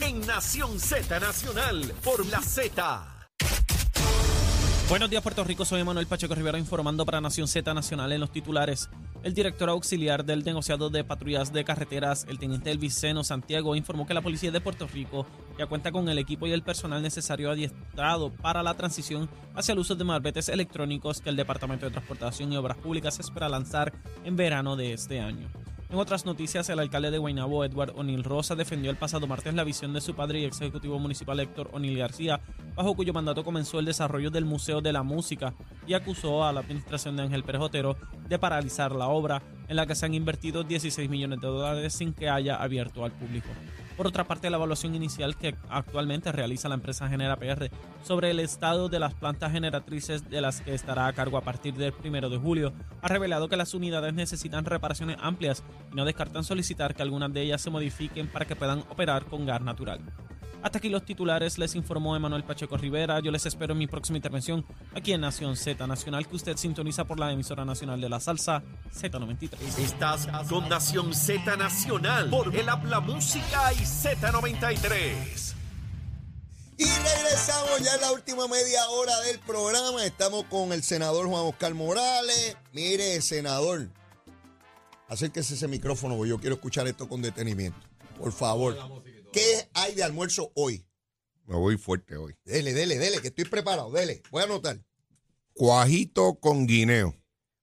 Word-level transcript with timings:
en 0.00 0.20
Nación 0.26 0.78
Z 0.78 1.18
Nacional 1.20 1.92
por 2.04 2.24
la 2.26 2.40
Z. 2.40 3.28
Buenos 4.88 5.10
días, 5.10 5.22
Puerto 5.22 5.44
Rico. 5.44 5.64
Soy 5.64 5.84
Manuel 5.84 6.06
Pacheco 6.06 6.34
Rivera 6.34 6.58
informando 6.58 7.04
para 7.04 7.20
Nación 7.20 7.46
Z 7.46 7.74
Nacional 7.74 8.12
en 8.12 8.20
los 8.20 8.30
titulares. 8.32 8.88
El 9.22 9.34
director 9.34 9.68
auxiliar 9.68 10.24
del 10.24 10.44
negociado 10.44 10.88
de 10.90 11.04
patrullas 11.04 11.52
de 11.52 11.64
carreteras, 11.64 12.24
el 12.28 12.38
teniente 12.38 12.70
Elviceno 12.70 13.24
Santiago, 13.24 13.76
informó 13.76 14.06
que 14.06 14.14
la 14.14 14.22
policía 14.22 14.50
de 14.50 14.60
Puerto 14.60 14.86
Rico 14.86 15.26
ya 15.58 15.66
cuenta 15.66 15.92
con 15.92 16.08
el 16.08 16.18
equipo 16.18 16.46
y 16.46 16.52
el 16.52 16.62
personal 16.62 17.02
necesario 17.02 17.50
adiestrado 17.50 18.32
para 18.32 18.62
la 18.62 18.74
transición 18.74 19.28
hacia 19.54 19.72
el 19.72 19.78
uso 19.80 19.94
de 19.94 20.04
malbetes 20.04 20.48
electrónicos 20.48 21.20
que 21.20 21.30
el 21.30 21.36
Departamento 21.36 21.86
de 21.86 21.92
Transportación 21.92 22.52
y 22.52 22.56
Obras 22.56 22.78
Públicas 22.78 23.18
espera 23.18 23.48
lanzar 23.48 23.92
en 24.24 24.36
verano 24.36 24.76
de 24.76 24.92
este 24.92 25.20
año. 25.20 25.48
En 25.90 25.98
otras 25.98 26.26
noticias, 26.26 26.68
el 26.68 26.80
alcalde 26.80 27.10
de 27.10 27.16
Guaynabo, 27.16 27.64
Edward 27.64 27.94
O'Neill 27.96 28.22
Rosa, 28.22 28.54
defendió 28.54 28.90
el 28.90 28.98
pasado 28.98 29.26
martes 29.26 29.54
la 29.54 29.64
visión 29.64 29.94
de 29.94 30.02
su 30.02 30.14
padre 30.14 30.40
y 30.40 30.44
ex 30.44 30.60
ejecutivo 30.60 30.98
municipal 30.98 31.40
Héctor 31.40 31.70
O'Neill 31.72 31.96
García, 31.96 32.42
bajo 32.74 32.94
cuyo 32.94 33.14
mandato 33.14 33.42
comenzó 33.42 33.78
el 33.78 33.86
desarrollo 33.86 34.30
del 34.30 34.44
Museo 34.44 34.82
de 34.82 34.92
la 34.92 35.02
Música, 35.02 35.54
y 35.86 35.94
acusó 35.94 36.44
a 36.44 36.52
la 36.52 36.60
administración 36.60 37.16
de 37.16 37.22
Ángel 37.22 37.42
Pérez 37.42 37.62
Otero 37.62 37.96
de 38.28 38.38
paralizar 38.38 38.92
la 38.92 39.08
obra, 39.08 39.42
en 39.68 39.76
la 39.76 39.86
que 39.86 39.94
se 39.94 40.06
han 40.06 40.14
invertido 40.14 40.64
16 40.64 41.08
millones 41.08 41.40
de 41.40 41.46
dólares 41.46 41.92
sin 41.92 42.12
que 42.12 42.28
haya 42.28 42.56
abierto 42.56 43.04
al 43.04 43.12
público. 43.12 43.48
Por 43.98 44.06
otra 44.06 44.22
parte, 44.22 44.48
la 44.48 44.58
evaluación 44.58 44.94
inicial 44.94 45.36
que 45.36 45.56
actualmente 45.68 46.30
realiza 46.30 46.68
la 46.68 46.76
empresa 46.76 47.08
Genera 47.08 47.34
PR 47.34 47.68
sobre 48.04 48.30
el 48.30 48.38
estado 48.38 48.88
de 48.88 49.00
las 49.00 49.12
plantas 49.14 49.50
generatrices 49.50 50.30
de 50.30 50.40
las 50.40 50.60
que 50.60 50.72
estará 50.72 51.08
a 51.08 51.12
cargo 51.12 51.36
a 51.36 51.40
partir 51.40 51.74
del 51.74 51.92
primero 51.92 52.30
de 52.30 52.38
julio 52.38 52.72
ha 53.02 53.08
revelado 53.08 53.48
que 53.48 53.56
las 53.56 53.74
unidades 53.74 54.14
necesitan 54.14 54.64
reparaciones 54.64 55.16
amplias 55.20 55.64
y 55.92 55.96
no 55.96 56.04
descartan 56.04 56.44
solicitar 56.44 56.94
que 56.94 57.02
algunas 57.02 57.32
de 57.32 57.42
ellas 57.42 57.60
se 57.60 57.70
modifiquen 57.70 58.28
para 58.28 58.44
que 58.44 58.54
puedan 58.54 58.84
operar 58.88 59.24
con 59.24 59.46
gas 59.46 59.62
natural. 59.62 60.00
Hasta 60.62 60.78
aquí 60.78 60.88
los 60.88 61.04
titulares, 61.04 61.56
les 61.56 61.74
informó 61.76 62.16
Emanuel 62.16 62.42
Pacheco 62.42 62.76
Rivera. 62.76 63.20
Yo 63.20 63.30
les 63.30 63.46
espero 63.46 63.72
en 63.72 63.78
mi 63.78 63.86
próxima 63.86 64.18
intervención 64.18 64.66
aquí 64.94 65.12
en 65.12 65.20
Nación 65.20 65.56
Z 65.56 65.86
Nacional, 65.86 66.26
que 66.26 66.34
usted 66.34 66.56
sintoniza 66.56 67.04
por 67.04 67.20
la 67.20 67.32
emisora 67.32 67.64
nacional 67.64 68.00
de 68.00 68.08
la 68.08 68.18
salsa 68.18 68.62
Z93. 68.92 69.78
Estás 69.78 70.28
con 70.48 70.68
Nación 70.68 71.14
Z 71.14 71.56
Nacional 71.56 72.28
por 72.28 72.54
el 72.54 72.68
Habla 72.68 72.98
Música 73.00 73.72
y 73.72 73.84
Z93. 73.84 75.54
Y 76.76 76.84
regresamos 76.84 77.80
ya 77.80 77.94
en 77.94 78.00
la 78.00 78.12
última 78.12 78.48
media 78.48 78.88
hora 78.90 79.18
del 79.22 79.38
programa. 79.40 80.04
Estamos 80.04 80.44
con 80.44 80.72
el 80.72 80.82
senador 80.82 81.26
Juan 81.26 81.42
Oscar 81.44 81.74
Morales. 81.74 82.56
Mire, 82.72 83.20
senador, 83.20 83.88
acérquese 85.08 85.54
ese 85.54 85.68
micrófono, 85.68 86.16
porque 86.16 86.30
yo 86.30 86.38
quiero 86.38 86.56
escuchar 86.56 86.86
esto 86.88 87.08
con 87.08 87.22
detenimiento. 87.22 87.78
Por 88.16 88.32
favor. 88.32 88.76
¿Qué 89.32 89.67
hay 89.88 89.94
de 89.94 90.02
almuerzo 90.04 90.52
hoy? 90.54 90.84
Me 91.46 91.56
voy 91.56 91.76
fuerte 91.78 92.16
hoy. 92.16 92.34
Dele, 92.44 92.74
dele, 92.74 92.98
dele, 92.98 93.20
que 93.20 93.28
estoy 93.28 93.44
preparado. 93.46 93.90
Dele, 93.90 94.22
voy 94.30 94.42
a 94.42 94.44
anotar. 94.44 94.82
Cuajito 95.54 96.34
con 96.38 96.66
guineo. 96.66 97.14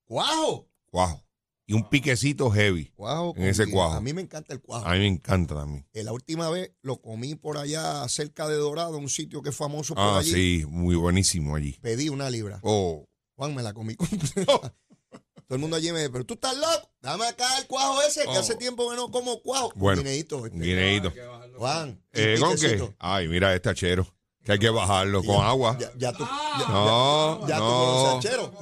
¡Cuajo! 0.05 0.67
Cuajo. 0.91 1.23
Y 1.67 1.73
un 1.73 1.87
piquecito 1.89 2.51
heavy. 2.51 2.87
Cuajo. 2.95 3.33
En 3.37 3.43
ese 3.43 3.63
guineo. 3.65 3.77
cuajo. 3.79 3.93
A 3.95 4.01
mí 4.01 4.13
me 4.13 4.21
encanta 4.21 4.53
el 4.53 4.61
cuajo. 4.61 4.85
A 4.85 4.93
mí 4.93 4.99
me 4.99 5.07
encanta 5.07 5.55
también. 5.55 5.87
Eh, 5.93 6.03
La 6.03 6.13
última 6.13 6.49
vez 6.49 6.71
lo 6.81 7.01
comí 7.01 7.35
por 7.35 7.57
allá 7.57 8.07
cerca 8.09 8.47
de 8.47 8.55
Dorado, 8.55 8.97
un 8.97 9.09
sitio 9.09 9.41
que 9.41 9.49
es 9.49 9.55
famoso 9.55 9.95
por 9.95 10.03
Ah, 10.03 10.17
allí. 10.19 10.31
sí, 10.61 10.65
muy 10.67 10.95
buenísimo 10.95 11.55
allí. 11.55 11.73
Pedí 11.81 12.09
una 12.09 12.29
libra. 12.29 12.59
Oh, 12.63 13.07
Juan, 13.35 13.55
me 13.55 13.63
la 13.63 13.73
comí 13.73 13.95
completa. 14.45 14.45
Todo 15.47 15.55
el 15.55 15.59
mundo 15.59 15.75
allí 15.75 15.91
me 15.91 15.99
dice, 15.99 16.09
pero 16.11 16.25
tú 16.25 16.33
estás 16.35 16.55
loco, 16.57 16.89
dame 17.05 17.25
acá 17.27 17.57
el 17.59 17.67
cuajo 17.67 18.01
ese, 18.01 18.23
que 18.23 18.29
Oh. 18.29 18.39
hace 18.39 18.55
tiempo 18.55 18.89
que 18.89 18.95
no 18.97 19.09
como 19.11 19.41
cuajo. 19.41 19.71
Bueno, 19.75 20.01
Guineíto, 20.01 20.45
este. 20.45 20.57
guineito. 20.59 21.13
Juan, 21.57 22.01
Eh, 22.11 22.35
¿Con 22.39 22.57
qué? 22.57 22.93
Ay, 22.99 23.27
mira 23.29 23.53
este 23.55 23.69
achero. 23.69 24.05
Que 24.43 24.51
hay 24.51 24.59
que 24.59 24.69
bajarlo 24.69 25.23
con 25.23 25.43
agua. 25.43 25.75
Ya, 25.79 25.89
ya 25.97 26.13
tú, 26.13 26.23
ya, 26.23 26.67
No, 26.69 27.47
ya 27.47 27.57
tú 27.57 27.63
no. 27.63 27.69
conoces 27.69 28.29
Achero. 28.29 28.53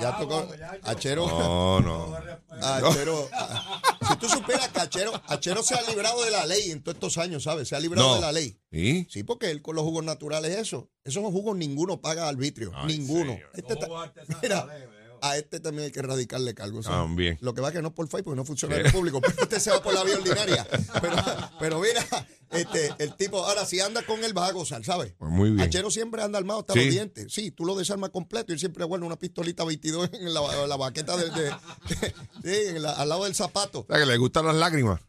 Ya 0.00 0.18
tú 0.18 0.28
conoces 0.28 0.60
Achero. 0.82 1.26
No, 1.28 1.80
no. 1.80 2.16
Achero. 2.60 3.28
ah, 3.32 3.80
Si 4.08 4.16
tú 4.16 4.28
supieras 4.28 4.66
que 4.68 4.80
Achero, 4.80 5.12
Achero 5.28 5.62
se 5.62 5.76
ha 5.76 5.82
librado 5.82 6.24
de 6.24 6.32
la 6.32 6.44
ley 6.44 6.72
en 6.72 6.82
todos 6.82 6.96
estos 6.96 7.18
años, 7.18 7.44
¿sabes? 7.44 7.68
Se 7.68 7.76
ha 7.76 7.80
librado 7.80 8.08
No. 8.08 8.14
de 8.16 8.20
la 8.20 8.32
ley. 8.32 8.58
¿Sí? 8.72 9.06
Sí, 9.08 9.22
porque 9.22 9.50
él 9.52 9.62
con 9.62 9.76
los 9.76 9.84
jugos 9.84 10.02
naturales 10.02 10.56
eso. 10.58 10.90
Esos 11.04 11.22
jugos 11.22 11.56
ninguno 11.56 12.00
paga 12.00 12.26
arbitrio. 12.28 12.72
Ay, 12.74 12.98
ninguno. 12.98 13.38
Este 13.54 13.76
mira, 14.42 14.66
a 15.22 15.36
este 15.36 15.60
también 15.60 15.86
hay 15.86 15.92
que 15.92 16.02
radicarle 16.02 16.54
cargo. 16.54 16.82
¿sabes? 16.82 16.98
También. 16.98 17.38
Lo 17.40 17.54
que 17.54 17.60
va 17.60 17.72
que 17.72 17.82
no 17.82 17.94
por 17.94 18.08
porque 18.08 18.34
no 18.34 18.44
funciona 18.44 18.76
en 18.76 18.86
el 18.86 18.92
público. 18.92 19.20
Pero 19.20 19.34
este 19.42 19.60
se 19.60 19.70
va 19.70 19.82
por 19.82 19.94
la 19.94 20.04
vía 20.04 20.16
ordinaria. 20.16 20.66
Pero, 21.00 21.16
pero 21.60 21.80
mira, 21.80 22.04
este, 22.50 22.94
el 22.98 23.14
tipo, 23.16 23.44
ahora 23.44 23.64
si 23.66 23.80
anda 23.80 24.02
con 24.04 24.24
él 24.24 24.32
vas 24.32 24.50
a 24.50 24.52
gozar, 24.52 24.84
¿sabes? 24.84 25.14
Pues 25.18 25.30
muy 25.30 25.50
bien. 25.50 25.60
Achero 25.62 25.90
siempre 25.90 26.22
anda 26.22 26.38
armado 26.38 26.60
hasta 26.60 26.72
Sí. 26.74 26.84
los 26.84 26.90
dientes. 26.94 27.32
Sí, 27.32 27.50
tú 27.50 27.64
lo 27.64 27.74
desarmas 27.74 28.10
completo 28.10 28.52
y 28.52 28.54
él 28.54 28.58
siempre 28.60 28.84
guarda 28.84 29.06
una 29.06 29.18
pistolita 29.18 29.64
22 29.64 30.10
en 30.14 30.32
la, 30.34 30.66
la 30.66 30.76
baqueta 30.76 31.16
del- 31.16 31.32
de, 31.34 31.50
sí, 32.44 32.68
en 32.76 32.82
la- 32.82 32.92
al 32.92 33.08
lado 33.08 33.24
del 33.24 33.34
zapato. 33.34 33.80
O 33.80 33.86
sea, 33.88 33.98
que 33.98 34.06
le 34.06 34.16
gustan 34.16 34.46
las 34.46 34.56
lágrimas. 34.56 35.00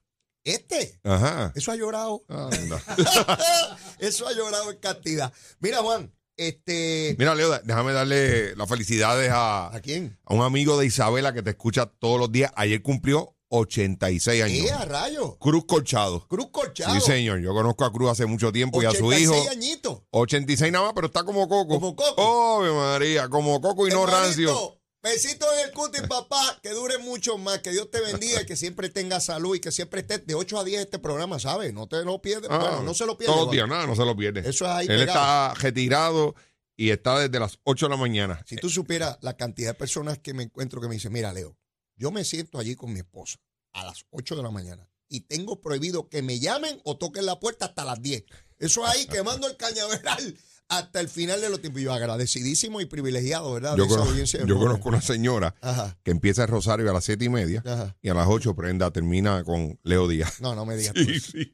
Este, 0.44 1.00
Ajá. 1.04 1.52
eso 1.56 1.72
ha 1.72 1.76
llorado. 1.76 2.24
Anda. 2.30 2.82
Eso 4.00 4.28
ha 4.28 4.34
llorado 4.34 4.72
en 4.72 4.78
cantidad. 4.78 5.32
Mira, 5.60 5.80
Juan, 5.80 6.12
este. 6.40 7.16
Mira, 7.20 7.36
Leo, 7.36 7.58
déjame 7.64 7.94
darle 7.94 8.56
las 8.56 8.68
felicidades 8.68 9.30
a, 9.32 9.74
¿A 9.76 9.80
quién? 9.82 10.18
a 10.26 10.34
un 10.34 10.42
amigo 10.42 10.80
de 10.80 10.86
Isabela 10.86 11.34
que 11.34 11.42
te 11.44 11.52
escucha 11.52 11.86
todos 11.86 12.20
los 12.20 12.32
días. 12.32 12.52
Ayer 12.56 12.82
cumplió 12.82 13.36
86 13.50 14.44
años. 14.44 14.66
¡Eh, 14.68 14.72
a 14.72 14.86
rayo! 14.86 15.38
Cruz 15.40 15.66
Colchado. 15.66 16.28
Cruz 16.28 16.50
Corchado. 16.52 16.94
Sí, 16.94 17.02
señor. 17.02 17.40
Yo 17.42 17.54
conozco 17.54 17.84
a 17.86 17.92
Cruz 17.92 18.12
hace 18.12 18.26
mucho 18.26 18.52
tiempo 18.52 18.82
y 18.82 18.86
a 18.86 18.92
su 18.92 19.06
86 19.08 19.42
hijo. 19.42 19.52
añitos. 19.52 20.02
86 20.12 20.72
nada 20.72 20.86
más, 20.86 20.94
pero 20.94 21.08
está 21.08 21.24
como 21.24 21.48
Coco. 21.50 21.76
Como 21.76 21.96
Coco. 21.96 22.14
Oh, 22.18 22.62
mi 22.62 22.72
María, 22.72 23.28
como 23.28 23.60
Coco 23.60 23.88
y 23.88 23.92
no 23.92 24.06
rancio. 24.06 24.79
Besitos 25.02 25.48
en 25.58 25.68
el 25.70 25.74
cutis, 25.74 26.02
papá. 26.02 26.60
Que 26.62 26.72
dure 26.72 26.98
mucho 26.98 27.38
más. 27.38 27.60
Que 27.60 27.72
Dios 27.72 27.90
te 27.90 28.02
bendiga 28.02 28.42
y 28.42 28.46
que 28.46 28.56
siempre 28.56 28.90
tenga 28.90 29.20
salud 29.20 29.56
y 29.56 29.60
que 29.60 29.72
siempre 29.72 30.02
esté 30.02 30.18
de 30.20 30.36
8 30.36 30.60
a 30.60 30.64
10 30.64 30.82
este 30.82 31.00
programa, 31.00 31.40
¿sabes? 31.40 31.74
No 31.74 31.88
te 31.88 32.04
lo 32.04 32.22
pierdes. 32.22 32.50
Ah, 32.52 32.58
bueno, 32.58 32.84
no 32.84 32.94
se 32.94 33.06
lo 33.06 33.18
pierdes. 33.18 33.34
Todos 33.36 33.48
los 33.48 33.54
días, 33.54 33.68
nada, 33.68 33.88
no 33.88 33.96
se 33.96 34.06
lo 34.06 34.16
pierde. 34.16 34.42
Eso 34.42 34.66
es 34.66 34.72
ahí 34.72 34.88
Él 34.90 35.00
pegado. 35.00 35.20
está 35.20 35.54
retirado 35.62 36.36
y 36.76 36.90
está 36.92 37.20
desde 37.20 37.40
las 37.40 37.60
8 37.64 37.86
de 37.86 37.90
la 37.90 37.98
mañana. 37.98 38.44
Si 38.46 38.56
tú 38.58 38.70
supieras 38.70 39.18
la 39.22 39.38
cantidad 39.38 39.70
de 39.70 39.74
personas 39.76 40.20
que 40.20 40.34
me 40.34 40.44
encuentro 40.44 40.82
que 40.82 40.88
me 40.88 40.96
dicen, 40.96 41.14
mira, 41.14 41.32
Leo, 41.34 41.58
yo 41.96 42.12
me 42.12 42.24
siento 42.24 42.60
allí 42.60 42.76
con 42.76 42.92
mi 42.94 43.00
esposa 43.00 43.40
a 43.74 43.86
las 43.86 44.06
8 44.12 44.36
de 44.36 44.44
la 44.44 44.52
mañana 44.52 44.90
y 45.10 45.22
tengo 45.22 45.60
prohibido 45.62 46.08
que 46.08 46.22
me 46.22 46.40
llamen 46.40 46.80
o 46.84 46.98
toquen 46.98 47.26
la 47.26 47.40
puerta 47.40 47.66
hasta 47.66 47.84
las 47.84 48.02
10. 48.02 48.24
Eso 48.60 48.86
ahí 48.86 49.06
quemando 49.08 49.48
el 49.48 49.58
cañaveral 49.58 50.38
hasta 50.70 51.00
el 51.02 51.10
final 51.10 51.42
de 51.42 51.50
los 51.50 51.60
tiempos. 51.62 51.82
Yo 51.82 51.92
agradecidísimo 51.94 52.80
y 52.80 52.86
privilegiado, 52.86 53.52
¿verdad? 53.54 53.76
Yo, 53.76 53.88
conozco, 53.88 54.14
yo 54.46 54.58
conozco 54.58 54.90
una 54.90 55.02
señora 55.02 55.56
Ajá, 55.62 55.98
que 56.04 56.12
empieza 56.12 56.44
el 56.44 56.48
rosario 56.50 56.90
a 56.90 56.94
las 56.94 57.04
7 57.04 57.26
y 57.26 57.30
media 57.30 57.62
ajá. 57.66 57.98
y 58.02 58.10
a 58.10 58.14
las 58.14 58.28
8 58.30 58.56
prenda, 58.56 58.92
termina 58.92 59.44
con 59.44 59.78
Leo 59.84 60.08
Díaz. 60.08 60.40
No, 60.42 60.56
no 60.56 60.66
me 60.66 60.76
digas 60.78 60.94
tú 60.94 61.04
Sí, 61.04 61.12
eso. 61.16 61.32
sí. 61.32 61.52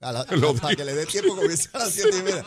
A 0.00 0.12
la- 0.12 0.24
Lo 0.36 0.54
para 0.56 0.74
que 0.74 0.84
le 0.84 0.94
dé 0.94 1.06
tiempo 1.06 1.36
comienza 1.36 1.70
a 1.74 1.78
las 1.78 1.92
7 1.92 2.10
y 2.18 2.22
media. 2.22 2.44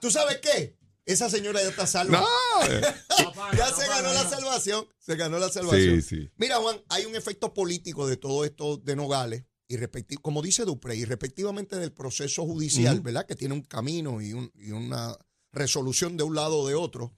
¿Tú 0.00 0.10
sabes 0.10 0.38
qué? 0.38 0.76
Esa 1.04 1.30
señora 1.30 1.62
ya 1.62 1.68
está 1.70 1.86
salva. 1.86 2.20
No, 2.20 2.68
ya 3.56 3.66
se 3.74 3.86
ganó 3.88 4.12
la 4.12 4.28
salvación. 4.28 4.86
Se 4.98 5.16
ganó 5.16 5.38
la 5.38 5.48
salvación. 5.48 6.02
sí, 6.02 6.16
sí. 6.16 6.30
Mira, 6.36 6.56
Juan, 6.56 6.76
hay 6.88 7.04
un 7.06 7.16
efecto 7.16 7.54
político 7.54 8.06
de 8.06 8.16
todo 8.16 8.44
esto 8.44 8.76
de 8.76 8.94
Nogales, 8.96 9.44
y 9.68 9.76
como 10.16 10.42
dice 10.42 10.64
Dupré, 10.64 10.96
y 10.96 11.04
respectivamente 11.04 11.76
del 11.76 11.92
proceso 11.92 12.44
judicial. 12.44 13.00
¿verdad? 13.00 13.26
Que 13.26 13.36
tiene 13.36 13.54
un 13.54 13.62
camino 13.62 14.20
y, 14.20 14.32
un- 14.34 14.50
y 14.54 14.70
una 14.72 15.16
resolución 15.52 16.16
de 16.16 16.24
un 16.24 16.34
lado 16.34 16.58
o 16.60 16.68
de 16.68 16.74
otro. 16.74 17.14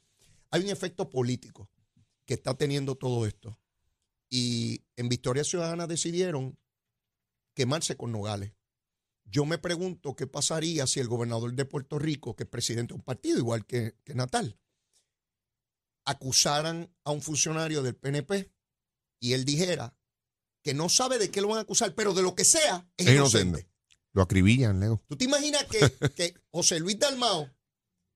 Hay 0.50 0.62
un 0.62 0.70
efecto 0.70 1.10
político 1.10 1.70
que 2.26 2.34
está 2.34 2.54
teniendo 2.56 2.94
todo 2.96 3.26
esto. 3.26 3.58
Y 4.28 4.84
en 4.96 5.08
Victoria 5.08 5.44
Ciudadana 5.44 5.86
decidieron 5.86 6.58
quemarse 7.54 7.96
con 7.96 8.12
Nogales. 8.12 8.52
Yo 9.24 9.44
me 9.44 9.58
pregunto 9.58 10.16
qué 10.16 10.26
pasaría 10.26 10.86
si 10.86 11.00
el 11.00 11.08
gobernador 11.08 11.52
de 11.54 11.64
Puerto 11.64 11.98
Rico, 11.98 12.34
que 12.34 12.44
es 12.44 12.48
presidente 12.48 12.94
de 12.94 12.98
un 12.98 13.04
partido 13.04 13.38
igual 13.38 13.64
que, 13.66 13.96
que 14.04 14.14
Natal, 14.14 14.58
acusaran 16.04 16.92
a 17.04 17.10
un 17.12 17.22
funcionario 17.22 17.82
del 17.82 17.94
PNP 17.94 18.50
y 19.20 19.32
él 19.34 19.44
dijera 19.44 19.94
que 20.62 20.74
no 20.74 20.88
sabe 20.88 21.18
de 21.18 21.30
qué 21.30 21.40
lo 21.40 21.48
van 21.48 21.58
a 21.58 21.62
acusar, 21.62 21.94
pero 21.94 22.12
de 22.12 22.22
lo 22.22 22.34
que 22.34 22.44
sea 22.44 22.88
es, 22.96 23.06
Es 23.06 23.14
inocente. 23.14 23.48
inocente. 23.48 23.70
Lo 24.12 24.22
acribillan, 24.22 24.80
Leo. 24.80 25.02
¿Tú 25.08 25.16
te 25.16 25.24
imaginas 25.24 25.64
que, 25.66 26.10
que 26.16 26.34
José 26.50 26.80
Luis 26.80 26.98
Dalmao, 26.98 27.48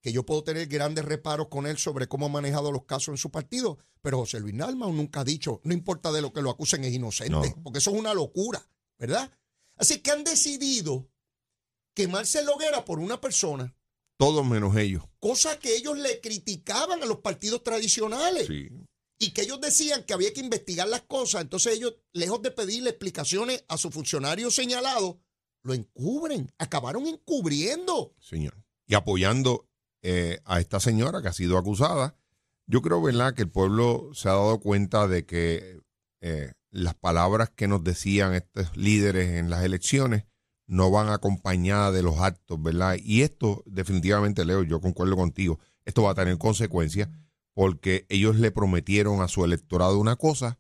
que 0.05 0.13
yo 0.13 0.27
puedo 0.27 0.45
tener 0.45 0.67
grandes 0.67 1.03
reparos 1.07 1.49
con 1.49 1.67
él 1.67 1.79
sobre 1.79 2.07
cómo 2.09 2.27
ha 2.27 2.29
manejado 2.29 2.71
los 2.71 2.85
casos 2.85 3.09
en 3.09 3.17
su 3.17 3.31
partido, 3.31 3.79
pero 4.03 4.19
José 4.19 4.39
Luis 4.39 4.55
Dalmao 4.55 4.93
nunca 4.93 5.21
ha 5.21 5.25
dicho, 5.25 5.63
no 5.65 5.73
importa 5.73 6.13
de 6.13 6.21
lo 6.21 6.31
que 6.31 6.43
lo 6.43 6.51
acusen, 6.51 6.85
es 6.85 6.93
inocente, 6.93 7.31
No. 7.33 7.63
porque 7.63 7.79
eso 7.79 7.91
es 7.91 7.97
una 7.99 8.13
locura, 8.13 8.69
¿verdad? 8.99 9.33
Así 9.77 10.01
que 10.01 10.11
han 10.11 10.23
decidido 10.23 11.09
quemarse 11.95 12.45
la 12.45 12.51
hoguera 12.53 12.85
por 12.85 12.99
una 12.99 13.19
persona, 13.19 13.75
Todos 14.19 14.45
menos 14.47 14.77
ellos. 14.77 15.05
cosa 15.21 15.59
que 15.59 15.75
ellos 15.75 15.97
le 15.99 16.21
criticaban 16.21 17.03
a 17.03 17.07
los 17.07 17.21
partidos 17.21 17.63
tradicionales 17.65 18.47
Sí. 18.47 18.69
y 19.19 19.31
que 19.31 19.41
ellos 19.41 19.59
decían 19.63 20.05
que 20.05 20.13
había 20.13 20.35
que 20.35 20.41
investigar 20.41 20.87
las 20.87 21.03
cosas. 21.05 21.41
Entonces 21.41 21.73
ellos, 21.77 21.95
lejos 22.13 22.43
de 22.43 22.51
pedirle 22.51 22.91
explicaciones 22.91 23.65
a 23.69 23.79
su 23.79 23.91
funcionario 23.91 24.51
señalado, 24.51 25.19
lo 25.63 25.73
encubren, 25.73 26.53
acabaron 26.59 27.07
encubriendo. 27.07 28.15
Señor. 28.21 28.63
Y 28.87 28.95
apoyando 28.95 29.67
eh, 30.07 30.41
a 30.45 30.61
esta 30.61 30.81
señora 30.81 31.23
que 31.23 31.29
ha 31.29 31.33
sido 31.33 31.57
acusada. 31.57 32.15
Yo 32.67 32.83
creo, 32.83 33.01
¿verdad?, 33.01 33.33
que 33.33 33.41
el 33.41 33.51
pueblo 33.51 34.11
se 34.13 34.29
ha 34.29 34.33
dado 34.33 34.61
cuenta 34.61 35.09
de 35.09 35.25
que 35.25 35.81
eh, 36.21 36.53
las 36.71 36.95
palabras 36.95 37.49
que 37.49 37.69
nos 37.69 37.83
decían 37.83 38.35
estos 38.35 38.77
líderes 38.77 39.31
en 39.31 39.49
las 39.49 39.65
elecciones 39.65 40.25
no 40.67 40.91
van 40.91 41.09
acompañadas 41.09 41.95
de 41.95 42.03
los 42.03 42.21
actos, 42.21 42.63
¿verdad? 42.63 42.97
Y 43.03 43.23
esto, 43.23 43.63
definitivamente, 43.65 44.45
Leo, 44.45 44.63
yo 44.63 44.79
concuerdo 44.83 45.17
contigo, 45.17 45.59
esto 45.87 46.03
va 46.03 46.11
a 46.11 46.15
tener 46.15 46.37
consecuencias 46.37 47.09
porque 47.55 48.05
ellos 48.11 48.37
le 48.37 48.51
prometieron 48.51 49.23
a 49.23 49.29
su 49.29 49.43
electorado 49.43 49.99
una 49.99 50.17
cosa, 50.17 50.59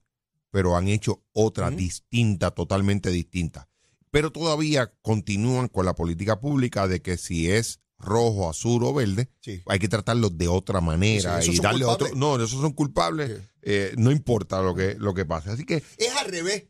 pero 0.50 0.75
han 0.75 0.88
hecho 0.88 1.23
otra 1.32 1.70
distinta, 1.70 2.52
totalmente 2.52 3.11
distinta. 3.11 3.69
Pero 4.11 4.32
todavía 4.32 4.94
continúan 5.02 5.69
con 5.69 5.85
la 5.85 5.94
política 5.94 6.41
pública 6.41 6.88
de 6.88 7.02
que 7.02 7.19
si 7.19 7.50
es 7.50 7.82
rojo, 8.04 8.48
azul 8.48 8.84
o 8.84 8.92
verde, 8.94 9.28
Sí. 9.40 9.62
hay 9.66 9.78
que 9.78 9.88
tratarlos 9.88 10.36
de 10.38 10.48
otra 10.48 10.80
manera 10.80 11.40
Sí, 11.42 11.52
y 11.52 11.58
darle 11.58 11.84
otro. 11.84 12.08
No, 12.14 12.36
esos 12.36 12.60
son 12.60 12.72
culpables, 12.72 13.30
Sí. 13.30 13.42
eh, 13.62 13.94
no 13.96 14.10
importa 14.12 14.62
lo 14.62 14.74
que, 14.74 14.94
lo 14.98 15.14
que 15.14 15.24
pase. 15.24 15.50
Así 15.50 15.64
que 15.64 15.82
Es 15.96 16.14
al 16.16 16.26
revés. 16.28 16.64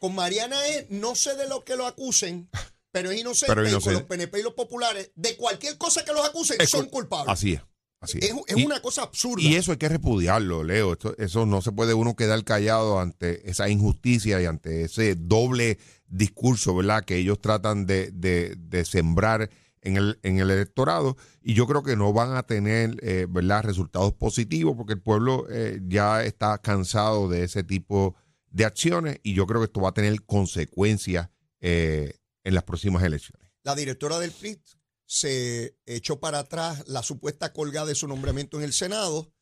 Con 0.00 0.14
Mariana 0.14 0.56
es, 0.68 0.86
no 0.90 1.14
sé 1.14 1.34
de 1.36 1.46
lo 1.48 1.62
que 1.64 1.76
lo 1.76 1.86
acusen, 1.86 2.48
pero 2.92 3.10
es 3.10 3.20
inocente. 3.20 3.54
Pero 3.54 3.68
y 3.68 3.80
con 3.80 3.92
los 3.92 4.02
PNP 4.04 4.40
y 4.40 4.42
los 4.42 4.54
populares, 4.54 5.10
de 5.14 5.36
cualquier 5.36 5.76
cosa 5.76 6.04
que 6.04 6.12
los 6.12 6.26
acusen, 6.26 6.56
Es 6.60 6.70
son 6.70 6.86
cul- 6.86 6.90
culpables. 6.90 7.28
así 7.32 7.52
es. 7.54 7.60
Así 8.00 8.18
es. 8.18 8.24
Es, 8.30 8.36
es 8.48 8.56
Y- 8.58 8.64
una 8.64 8.80
cosa 8.80 9.02
absurda. 9.02 9.42
Y 9.42 9.54
eso 9.56 9.72
hay 9.72 9.78
que 9.78 9.88
repudiarlo, 9.88 10.62
Leo. 10.62 10.92
Esto- 10.92 11.16
eso 11.18 11.44
no 11.46 11.60
se 11.62 11.72
puede 11.72 11.92
uno 11.94 12.14
quedar 12.14 12.42
callado 12.44 13.00
ante 13.00 13.50
esa 13.50 13.68
injusticia 13.70 14.40
y 14.40 14.44
ante 14.46 14.84
ese 14.84 15.14
doble 15.14 15.78
discurso, 16.06 16.74
¿verdad? 16.76 17.04
Que 17.04 17.16
ellos 17.16 17.40
tratan 17.40 17.84
de, 17.86 18.10
de- 18.12 18.54
de 18.56 18.84
sembrar 18.84 19.50
en 19.82 19.96
el, 19.96 20.18
en 20.22 20.38
el 20.38 20.50
electorado. 20.50 21.16
Y 21.42 21.54
yo 21.54 21.66
creo 21.66 21.82
que 21.82 21.96
no 21.96 22.12
van 22.12 22.36
a 22.36 22.44
tener, 22.44 22.96
eh, 23.02 23.26
resultados 23.62 24.14
positivos 24.14 24.76
porque 24.76 24.94
el 24.94 25.00
pueblo 25.00 25.46
eh, 25.50 25.80
ya 25.86 26.24
está 26.24 26.58
cansado 26.58 27.28
de 27.28 27.44
ese 27.44 27.62
tipo 27.62 28.14
de 28.50 28.64
acciones 28.64 29.20
y 29.22 29.34
yo 29.34 29.46
creo 29.46 29.60
que 29.60 29.66
esto 29.66 29.80
va 29.80 29.90
a 29.90 29.94
tener 29.94 30.24
consecuencias 30.24 31.28
eh, 31.60 32.18
en 32.44 32.54
las 32.54 32.64
próximas 32.64 33.02
elecciones. 33.02 33.50
La 33.62 33.74
directora 33.74 34.18
del 34.18 34.30
PRI 34.30 34.60
se 35.04 35.76
echó 35.86 36.20
para 36.20 36.40
atrás 36.40 36.84
la 36.86 37.02
supuesta 37.02 37.52
colgada 37.52 37.86
de 37.86 37.94
su 37.94 38.08
nombramiento 38.08 38.56
en 38.56 38.64
el 38.64 38.72
Senado, 38.72 39.32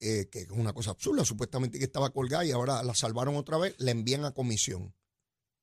eh, 0.00 0.28
que 0.30 0.40
es 0.40 0.50
una 0.50 0.72
cosa 0.72 0.90
absurda, 0.90 1.24
supuestamente 1.24 1.78
que 1.78 1.84
estaba 1.84 2.10
colgada 2.10 2.44
y 2.44 2.50
ahora 2.50 2.82
la 2.82 2.94
salvaron 2.94 3.36
otra 3.36 3.58
vez, 3.58 3.74
la 3.78 3.90
envían 3.90 4.24
a 4.24 4.32
comisión. 4.32 4.94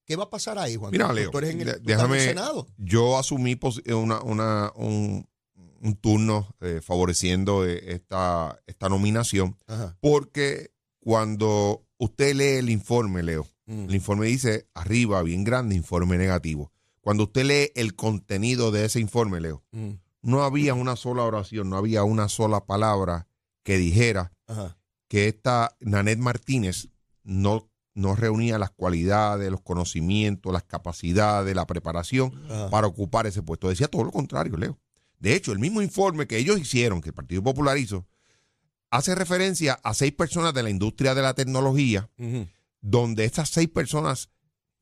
¿Qué 0.06 0.16
va 0.16 0.24
a 0.26 0.30
pasar 0.30 0.58
ahí, 0.58 0.76
Juan? 0.76 0.92
Mira? 0.92 1.12
Leo, 1.14 1.32
tú 1.32 1.38
eres 1.38 1.52
en 1.52 1.62
el, 1.62 1.68
de- 1.68 1.80
tú 1.80 1.90
estás 1.92 2.06
en 2.06 2.12
el 2.12 2.18
déjame- 2.20 2.26
Senado. 2.26 2.68
yo 2.78 3.18
asumí 3.18 3.58
eh, 3.86 3.94
una, 3.94 4.22
una- 4.22 4.72
un, 4.76 5.28
un 5.82 5.96
turno 5.96 6.56
eh, 6.62 6.80
favoreciendo 6.84 7.66
eh, 7.66 7.94
esta, 7.94 8.60
esta 8.68 8.90
nominación 8.90 9.58
Ajá. 9.68 9.98
porque 10.02 10.72
cuando 11.00 11.86
usted 11.98 12.36
lee 12.36 12.58
el 12.60 12.70
informe, 12.70 13.24
Leo, 13.24 13.48
Mm. 13.68 13.86
el 13.90 13.96
informe 13.96 14.26
dice 14.26 14.68
arriba, 14.74 15.22
bien 15.24 15.44
grande, 15.44 15.76
informe 15.76 16.18
negativo. 16.18 16.72
Cuando 17.00 17.24
usted 17.24 17.46
lee 17.46 17.72
el 17.76 17.96
contenido 17.96 18.72
de 18.72 18.86
ese 18.86 19.00
informe, 19.00 19.40
Leo, 19.40 19.64
Mm. 19.72 19.92
no 20.24 20.44
había 20.44 20.74
una 20.74 20.96
sola 20.96 21.24
oración, 21.24 21.70
no 21.70 21.78
había 21.78 22.04
una 22.04 22.28
sola 22.28 22.66
palabra 22.66 23.28
que 23.64 23.78
dijera 23.78 24.34
Ajá. 24.48 24.78
que 25.08 25.28
esta 25.28 25.78
Nanette 25.80 26.20
Martínez 26.20 26.90
no, 27.24 27.70
no 28.02 28.16
reunía 28.16 28.58
las 28.60 28.72
cualidades, 28.72 29.50
los 29.50 29.62
conocimientos, 29.62 30.52
las 30.52 30.64
capacidades, 30.64 31.56
la 31.56 31.66
preparación 31.68 32.34
Ajá. 32.50 32.70
para 32.70 32.88
ocupar 32.88 33.28
ese 33.28 33.42
puesto. 33.44 33.70
Decía 33.70 33.88
todo 33.88 34.04
lo 34.04 34.12
contrario, 34.12 34.58
Leo. 34.58 34.78
De 35.20 35.36
hecho, 35.36 35.52
el 35.52 35.60
mismo 35.60 35.82
informe 35.82 36.28
que 36.28 36.38
ellos 36.38 36.60
hicieron, 36.60 37.00
que 37.00 37.10
el 37.10 37.14
Partido 37.16 37.44
Popular 37.44 37.78
hizo, 37.78 38.06
hace 38.90 39.14
referencia 39.16 39.80
a 39.84 39.94
seis 39.94 40.12
personas 40.12 40.54
de 40.54 40.64
la 40.64 40.70
industria 40.70 41.14
de 41.16 41.22
la 41.22 41.34
tecnología, 41.34 42.10
donde 42.82 43.24
estas 43.26 43.50
seis 43.50 43.70
personas 43.70 44.30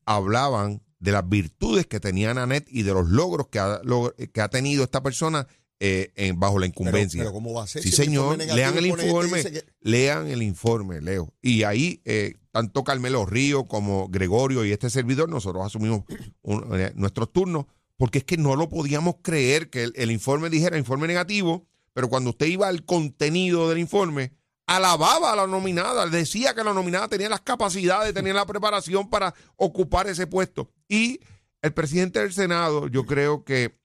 hablaban 0.06 0.82
de 0.98 1.12
las 1.12 1.28
virtudes 1.28 1.86
que 1.86 2.00
tenía 2.00 2.34
Nanette 2.34 2.68
y 2.70 2.82
de 2.82 2.92
los 2.92 3.08
logros 3.08 3.48
que 3.48 3.58
ha, 3.58 3.80
log- 3.82 4.14
que 4.32 4.40
ha 4.40 4.48
tenido 4.48 4.82
esta 4.84 5.02
persona 5.02 5.46
eh, 5.80 6.12
en- 6.16 6.38
bajo 6.38 6.58
la 6.58 6.66
incumbencia. 6.66 7.20
pero 7.22 7.32
¿cómo 7.32 7.52
va 7.54 7.64
a 7.64 7.66
ser? 7.66 7.82
Sí, 7.82 7.90
Si 7.90 7.96
señor. 7.96 8.36
Lean 8.38 8.76
el 8.76 8.86
informe. 8.86 9.42
que- 9.42 9.64
Lean 9.80 10.28
el 10.28 10.42
informe, 10.42 11.00
Leo. 11.00 11.32
Y 11.42 11.62
ahí, 11.64 12.00
eh, 12.04 12.34
tanto 12.52 12.84
Carmelo 12.84 13.24
Río 13.26 13.64
como 13.64 14.08
Gregorio 14.08 14.64
y 14.64 14.72
este 14.72 14.90
servidor, 14.90 15.28
nosotros 15.28 15.64
asumimos 15.64 16.02
un- 16.42 16.78
eh, 16.78 16.92
nuestros 16.94 17.32
turnos, 17.32 17.66
porque 17.96 18.18
es 18.18 18.24
que 18.24 18.36
no 18.36 18.56
lo 18.56 18.68
podíamos 18.68 19.16
creer 19.22 19.70
que 19.70 19.84
el, 19.84 19.92
el 19.96 20.10
informe 20.10 20.50
dijera 20.50 20.76
informe 20.78 21.06
negativo, 21.08 21.66
pero 21.92 22.08
cuando 22.08 22.30
usted 22.30 22.46
iba 22.46 22.68
al 22.68 22.84
contenido 22.84 23.68
del 23.68 23.78
informe, 23.78 24.32
alababa 24.66 25.32
a 25.32 25.36
la 25.36 25.46
nominada, 25.46 26.06
decía 26.06 26.54
que 26.54 26.62
la 26.62 26.72
nominada 26.72 27.08
tenía 27.08 27.28
las 27.28 27.40
capacidades, 27.40 28.14
tenía 28.14 28.32
la 28.34 28.46
preparación 28.46 29.10
para 29.10 29.34
ocupar 29.56 30.06
ese 30.08 30.26
puesto. 30.26 30.70
Y 30.88 31.20
el 31.62 31.72
presidente 31.72 32.20
del 32.20 32.32
Senado, 32.32 32.86
yo 32.88 33.04
creo 33.04 33.44
que 33.44 33.76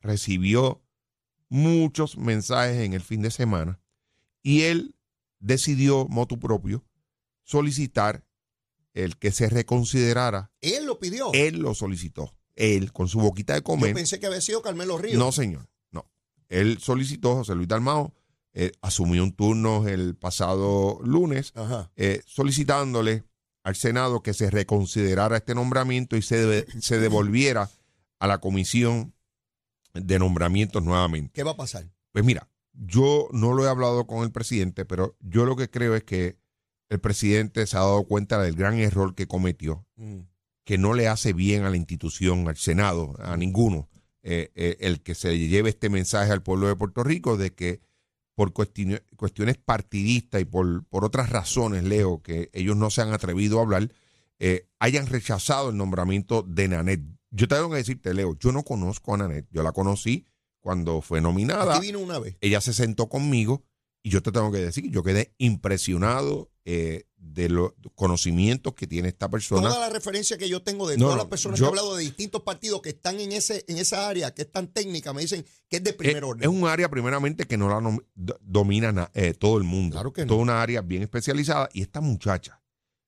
recibió 0.00 0.81
muchos 1.52 2.16
mensajes 2.16 2.78
en 2.78 2.94
el 2.94 3.02
fin 3.02 3.20
de 3.20 3.30
semana 3.30 3.78
y 4.42 4.62
él 4.62 4.96
decidió, 5.38 6.06
motu 6.08 6.38
propio, 6.38 6.82
solicitar 7.44 8.24
el 8.94 9.18
que 9.18 9.32
se 9.32 9.50
reconsiderara. 9.50 10.50
Él 10.62 10.86
lo 10.86 10.98
pidió. 10.98 11.30
Él 11.34 11.58
lo 11.58 11.74
solicitó. 11.74 12.34
Él, 12.56 12.92
con 12.92 13.08
su 13.08 13.20
boquita 13.20 13.52
de 13.52 13.60
Yo 13.60 13.64
comer. 13.64 13.94
pensé 13.94 14.18
que 14.18 14.26
había 14.26 14.40
sido 14.40 14.62
Carmelo 14.62 14.96
Ríos. 14.96 15.18
No, 15.18 15.30
señor. 15.30 15.68
No. 15.90 16.10
Él 16.48 16.78
solicitó, 16.80 17.36
José 17.36 17.54
Luis 17.54 17.68
Dalmao, 17.68 18.14
eh, 18.54 18.72
asumió 18.80 19.22
un 19.22 19.32
turno 19.32 19.86
el 19.86 20.14
pasado 20.16 21.00
lunes, 21.02 21.52
eh, 21.96 22.22
solicitándole 22.26 23.24
al 23.62 23.76
Senado 23.76 24.22
que 24.22 24.32
se 24.32 24.50
reconsiderara 24.50 25.36
este 25.36 25.54
nombramiento 25.54 26.16
y 26.16 26.22
se, 26.22 26.66
se 26.80 26.98
devolviera 26.98 27.70
a 28.18 28.26
la 28.26 28.38
comisión 28.38 29.14
de 29.94 30.18
nombramientos 30.18 30.82
nuevamente. 30.82 31.32
¿Qué 31.34 31.42
va 31.42 31.52
a 31.52 31.56
pasar? 31.56 31.90
Pues 32.12 32.24
mira, 32.24 32.48
yo 32.72 33.28
no 33.32 33.52
lo 33.52 33.64
he 33.64 33.68
hablado 33.68 34.06
con 34.06 34.22
el 34.24 34.32
presidente, 34.32 34.84
pero 34.84 35.16
yo 35.20 35.44
lo 35.44 35.56
que 35.56 35.70
creo 35.70 35.94
es 35.94 36.04
que 36.04 36.38
el 36.88 37.00
presidente 37.00 37.66
se 37.66 37.76
ha 37.76 37.80
dado 37.80 38.04
cuenta 38.04 38.40
del 38.42 38.54
gran 38.54 38.78
error 38.78 39.14
que 39.14 39.26
cometió, 39.26 39.86
Mm. 39.96 40.20
que 40.64 40.78
no 40.78 40.94
le 40.94 41.08
hace 41.08 41.32
bien 41.32 41.64
a 41.64 41.70
la 41.70 41.76
institución, 41.76 42.48
al 42.48 42.56
Senado, 42.56 43.14
a 43.18 43.36
ninguno, 43.36 43.88
eh, 44.22 44.50
eh, 44.54 44.76
el 44.80 45.02
que 45.02 45.14
se 45.14 45.36
lleve 45.38 45.70
este 45.70 45.88
mensaje 45.90 46.30
al 46.32 46.42
pueblo 46.42 46.68
de 46.68 46.76
Puerto 46.76 47.02
Rico 47.02 47.36
de 47.36 47.52
que 47.54 47.80
por 48.34 48.52
cuestione- 48.52 49.02
cuestiones 49.16 49.56
partidistas 49.58 50.40
y 50.40 50.44
por, 50.44 50.84
por 50.86 51.04
otras 51.04 51.28
razones, 51.30 51.82
Leo, 51.84 52.22
que 52.22 52.48
ellos 52.54 52.76
no 52.76 52.88
se 52.90 53.02
han 53.02 53.12
atrevido 53.12 53.58
a 53.58 53.62
hablar, 53.62 53.90
eh, 54.38 54.68
hayan 54.78 55.06
rechazado 55.06 55.70
el 55.70 55.76
nombramiento 55.76 56.42
de 56.42 56.68
Nanette. 56.68 57.04
Yo 57.34 57.48
tengo 57.48 57.68
que 57.70 57.76
decirte, 57.76 58.14
Leo, 58.14 58.36
yo 58.38 58.52
no 58.52 58.62
conozco 58.62 59.14
a 59.14 59.16
Nanette, 59.16 59.48
yo 59.50 59.62
la 59.62 59.72
conocí 59.72 60.26
cuando 60.60 61.00
fue 61.02 61.20
nominada 61.20 61.76
Aquí 61.76 61.86
vino 61.86 61.98
una 61.98 62.18
vez. 62.20 62.36
ella 62.40 62.60
se 62.60 62.72
sentó 62.72 63.08
conmigo 63.08 63.64
y 64.04 64.10
yo 64.10 64.22
te 64.22 64.30
tengo 64.32 64.52
que 64.52 64.58
decir, 64.58 64.90
yo 64.90 65.02
quedé 65.02 65.34
impresionado 65.38 66.50
eh, 66.64 67.04
de 67.16 67.48
los 67.48 67.72
conocimientos 67.96 68.74
que 68.74 68.86
tiene 68.86 69.08
esta 69.08 69.28
persona. 69.28 69.68
Toda 69.68 69.80
la 69.80 69.88
referencia 69.90 70.36
que 70.38 70.48
yo 70.48 70.62
tengo 70.62 70.88
de 70.88 70.96
No, 70.96 71.06
todas 71.06 71.18
las 71.18 71.26
personas 71.26 71.58
yo- 71.58 71.64
que 71.64 71.66
he 71.66 71.70
hablado 71.70 71.96
de 71.96 72.04
distintos 72.04 72.42
partidos 72.42 72.82
que 72.82 72.90
están 72.90 73.18
en 73.20 73.32
ese 73.32 73.64
en 73.66 73.78
esa 73.78 74.08
área, 74.08 74.32
que 74.34 74.42
es 74.42 74.52
tan 74.52 74.68
técnica, 74.68 75.12
me 75.12 75.22
dicen 75.22 75.44
que 75.68 75.78
es 75.78 75.84
de 75.84 75.92
primer 75.92 76.18
es, 76.18 76.22
orden. 76.28 76.42
es 76.42 76.48
un 76.56 76.68
área 76.68 76.88
primeramente 76.88 77.46
que 77.46 77.56
no 77.56 77.68
la 77.68 77.98
domina 78.40 78.92
na- 78.92 79.10
eh, 79.14 79.34
todo 79.34 79.56
el 79.58 79.64
mundo. 79.64 79.94
Claro 79.94 80.12
que 80.12 80.22
no. 80.22 80.28
Toda 80.28 80.40
una 80.42 80.62
área 80.62 80.82
bien 80.82 81.02
especializada. 81.02 81.68
Y 81.72 81.82
esta 81.82 82.00
muchacha, 82.00 82.60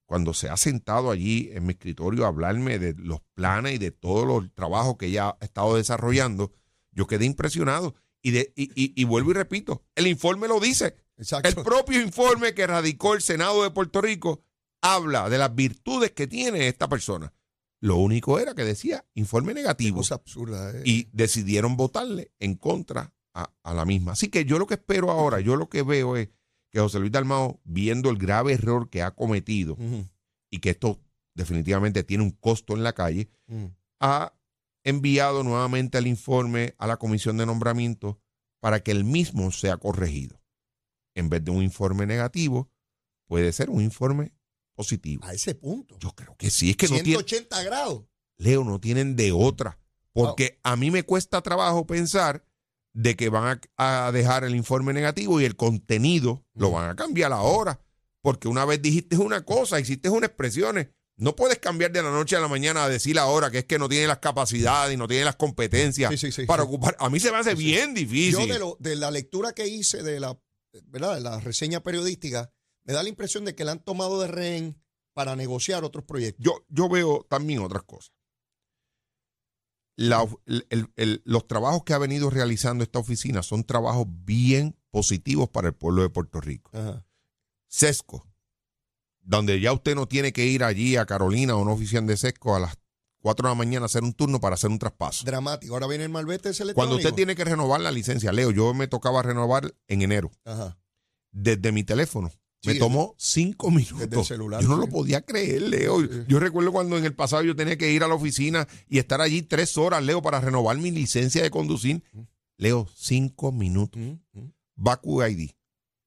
cuando 0.06 0.34
se 0.34 0.48
ha 0.48 0.56
sentado 0.56 1.10
allí 1.10 1.50
en 1.52 1.64
mi 1.66 1.72
escritorio 1.72 2.24
a 2.24 2.28
hablarme 2.28 2.78
de 2.78 2.94
los 2.98 3.20
planes 3.34 3.74
y 3.74 3.78
de 3.78 3.90
todos 3.90 4.26
los 4.26 4.52
trabajos 4.54 4.96
que 4.98 5.06
ella 5.06 5.36
ha 5.40 5.44
estado 5.44 5.76
desarrollando, 5.76 6.52
yo 6.92 7.06
quedé 7.06 7.24
impresionado. 7.24 7.94
Y, 8.22 8.30
de, 8.30 8.52
y, 8.56 8.64
y- 8.74 8.92
y 9.00 9.04
vuelvo 9.04 9.30
y 9.32 9.34
repito, 9.34 9.82
el 9.94 10.06
informe 10.06 10.48
lo 10.48 10.58
dice. 10.60 10.96
Exacto. 11.16 11.48
El 11.48 11.54
propio 11.56 12.00
informe 12.00 12.54
que 12.54 12.66
radicó 12.66 13.14
el 13.14 13.20
Senado 13.22 13.62
de 13.62 13.70
Puerto 13.70 14.00
Rico 14.00 14.42
habla 14.82 15.28
de 15.30 15.38
las 15.38 15.54
virtudes 15.54 16.12
que 16.12 16.26
tiene 16.26 16.68
esta 16.68 16.88
persona. 16.88 17.32
Lo 17.80 17.96
único 17.96 18.38
era 18.38 18.54
que 18.54 18.64
decía 18.64 19.04
informe 19.14 19.52
negativo 19.52 19.98
cosa 19.98 20.14
absurda. 20.16 20.70
eh. 20.74 20.82
y 20.86 21.08
decidieron 21.12 21.76
votarle 21.76 22.32
en 22.40 22.54
contra 22.56 23.12
a, 23.34 23.50
a 23.62 23.74
la 23.74 23.84
misma. 23.84 24.12
Así 24.12 24.28
que 24.28 24.44
yo 24.46 24.58
lo 24.58 24.66
que 24.66 24.74
espero 24.74 25.10
ahora, 25.10 25.40
yo 25.40 25.56
lo 25.56 25.68
que 25.68 25.82
veo 25.82 26.16
es 26.16 26.28
que 26.74 26.80
José 26.80 26.98
Luis 26.98 27.12
Dalmao, 27.12 27.60
viendo 27.62 28.10
el 28.10 28.18
grave 28.18 28.52
error 28.52 28.90
que 28.90 29.00
ha 29.00 29.12
cometido 29.12 29.78
y 30.50 30.58
que 30.58 30.70
esto 30.70 31.00
definitivamente 31.32 32.02
tiene 32.02 32.24
un 32.24 32.32
costo 32.32 32.74
en 32.74 32.82
la 32.82 32.94
calle, 32.94 33.30
ujú. 33.46 33.72
ha 34.00 34.34
enviado 34.82 35.44
nuevamente 35.44 35.98
el 35.98 36.08
informe 36.08 36.74
a 36.78 36.88
la 36.88 36.96
comisión 36.96 37.36
de 37.36 37.46
nombramiento 37.46 38.20
para 38.58 38.82
que 38.82 38.90
el 38.90 39.04
mismo 39.04 39.52
sea 39.52 39.76
corregido. 39.76 40.42
En 41.14 41.28
vez 41.28 41.44
de 41.44 41.52
un 41.52 41.62
informe 41.62 42.06
negativo, 42.06 42.72
puede 43.28 43.52
ser 43.52 43.70
un 43.70 43.80
informe 43.80 44.34
positivo. 44.74 45.24
A 45.24 45.32
ese 45.32 45.54
punto. 45.54 45.96
Yo 46.00 46.10
creo 46.10 46.36
que 46.36 46.50
sí, 46.50 46.70
es 46.70 46.76
que 46.76 46.88
no 46.88 46.94
tienen, 46.94 47.24
180 47.24 47.62
grados. 47.62 48.02
Leo, 48.36 48.64
no 48.64 48.80
tienen 48.80 49.14
de 49.14 49.30
otra. 49.30 49.78
Porque 50.12 50.58
a 50.64 50.74
mí 50.74 50.90
me 50.90 51.04
cuesta 51.04 51.40
trabajo 51.40 51.86
pensar 51.86 52.44
de 52.94 53.16
que 53.16 53.28
van 53.28 53.60
a, 53.76 54.06
a 54.06 54.12
dejar 54.12 54.44
el 54.44 54.54
informe 54.54 54.92
negativo 54.92 55.40
y 55.40 55.44
el 55.44 55.56
contenido 55.56 56.44
lo 56.54 56.70
van 56.70 56.88
a 56.90 56.96
cambiar 56.96 57.32
ahora. 57.32 57.80
Porque 58.22 58.48
una 58.48 58.64
vez 58.64 58.80
dijiste 58.80 59.16
una 59.18 59.44
cosa, 59.44 59.78
hiciste 59.80 60.08
unas 60.08 60.28
expresiones. 60.30 60.88
No 61.16 61.36
puedes 61.36 61.58
cambiar 61.58 61.92
de 61.92 62.02
la 62.02 62.10
noche 62.10 62.34
a 62.36 62.40
la 62.40 62.48
mañana 62.48 62.84
a 62.84 62.88
decir 62.88 63.18
ahora 63.18 63.50
que 63.50 63.58
es 63.58 63.64
que 63.66 63.78
no 63.78 63.88
tiene 63.88 64.06
las 64.06 64.18
capacidades 64.18 64.94
y 64.94 64.96
no 64.96 65.06
tiene 65.06 65.24
las 65.24 65.36
competencias 65.36 66.10
Sí, 66.10 66.16
sí, 66.16 66.32
sí, 66.32 66.46
para 66.46 66.62
ocupar. 66.64 66.96
A 66.98 67.08
mí 67.10 67.20
se 67.20 67.30
me 67.30 67.36
hace 67.38 67.54
bien 67.54 67.94
difícil. 67.94 68.32
Yo 68.32 68.46
de, 68.46 68.58
lo- 68.58 68.76
de 68.80 68.96
la 68.96 69.10
lectura 69.10 69.52
que 69.52 69.68
hice 69.68 70.02
de 70.02 70.18
la, 70.18 70.36
¿verdad? 70.86 71.14
de 71.16 71.20
la 71.20 71.38
reseña 71.40 71.80
periodística, 71.82 72.50
me 72.84 72.94
da 72.94 73.02
la 73.02 73.08
impresión 73.08 73.44
de 73.44 73.54
que 73.54 73.64
la 73.64 73.72
han 73.72 73.78
tomado 73.84 74.20
de 74.20 74.26
rehén 74.28 74.80
para 75.14 75.36
negociar 75.36 75.84
otros 75.84 76.04
proyectos. 76.04 76.44
yo, 76.44 76.64
yo 76.68 76.88
veo 76.88 77.24
también 77.28 77.60
otras 77.60 77.84
cosas. 77.84 78.12
La- 79.96 80.26
el- 80.46 80.66
el- 80.70 80.88
el- 80.96 81.22
los 81.24 81.46
trabajos 81.46 81.84
que 81.84 81.94
ha 81.94 81.98
venido 81.98 82.28
realizando 82.30 82.82
esta 82.82 82.98
oficina 82.98 83.42
son 83.42 83.64
trabajos 83.64 84.06
bien 84.08 84.76
positivos 84.90 85.48
para 85.48 85.68
el 85.68 85.74
pueblo 85.74 86.02
de 86.02 86.10
Puerto 86.10 86.40
Rico. 86.40 86.70
Ajá. 86.74 87.04
Sesco, 87.68 88.26
donde 89.20 89.60
ya 89.60 89.72
usted 89.72 89.94
no 89.94 90.06
tiene 90.06 90.32
que 90.32 90.46
ir 90.46 90.64
allí 90.64 90.96
a 90.96 91.06
Carolina 91.06 91.56
o 91.56 91.62
una 91.62 91.72
oficina 91.72 92.02
de 92.02 92.16
Sesco 92.16 92.54
a 92.54 92.60
las 92.60 92.76
4 93.20 93.48
de 93.48 93.52
la 93.52 93.58
mañana 93.58 93.84
a 93.84 93.86
hacer 93.86 94.02
un 94.02 94.12
turno 94.12 94.38
para 94.40 94.54
hacer 94.54 94.70
un 94.70 94.78
traspaso. 94.78 95.24
Dramático. 95.24 95.72
Ahora 95.72 95.86
viene 95.86 96.04
el 96.04 96.10
malvete 96.10 96.50
ese 96.50 96.74
Cuando 96.74 96.96
usted 96.96 97.14
tiene 97.14 97.34
que 97.34 97.44
renovar 97.44 97.80
la 97.80 97.90
licencia, 97.90 98.32
Leo, 98.32 98.50
yo 98.50 98.74
me 98.74 98.86
tocaba 98.86 99.22
renovar 99.22 99.74
en 99.88 100.02
enero. 100.02 100.30
Ajá. 100.44 100.76
Desde 101.32 101.72
mi 101.72 101.84
teléfono. 101.84 102.30
Sí, 102.64 102.70
me 102.70 102.74
tomó 102.76 103.14
cinco 103.18 103.70
minutos. 103.70 103.98
desde 103.98 104.18
el 104.18 104.24
celular, 104.24 104.62
yo 104.62 104.68
no 104.68 104.76
sí. 104.76 104.80
lo 104.80 104.88
podía 104.88 105.20
creer, 105.20 105.60
Leo. 105.60 106.02
Yo 106.26 106.40
recuerdo 106.40 106.72
cuando 106.72 106.96
en 106.96 107.04
el 107.04 107.14
pasado 107.14 107.42
yo 107.42 107.54
tenía 107.54 107.76
que 107.76 107.92
ir 107.92 108.02
a 108.02 108.08
la 108.08 108.14
oficina 108.14 108.66
y 108.88 108.98
estar 108.98 109.20
allí 109.20 109.42
tres 109.42 109.76
horas, 109.76 110.02
Leo, 110.02 110.22
para 110.22 110.40
renovar 110.40 110.78
mi 110.78 110.90
licencia 110.90 111.42
de 111.42 111.50
conducir. 111.50 112.02
Leo, 112.56 112.88
cinco 112.96 113.52
minutos. 113.52 114.00
Mm, 114.00 114.46
Baku 114.76 115.22
ID 115.22 115.50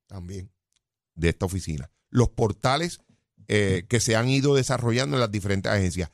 También. 0.07 0.51
de 1.13 1.29
esta 1.29 1.45
oficina. 1.45 1.91
Los 2.09 2.29
portales 2.29 3.01
eh, 3.47 3.85
que 3.87 3.99
se 3.99 4.15
han 4.15 4.27
ido 4.27 4.55
desarrollando 4.55 5.15
en 5.15 5.19
las 5.21 5.31
diferentes 5.31 5.71
agencias. 5.71 6.09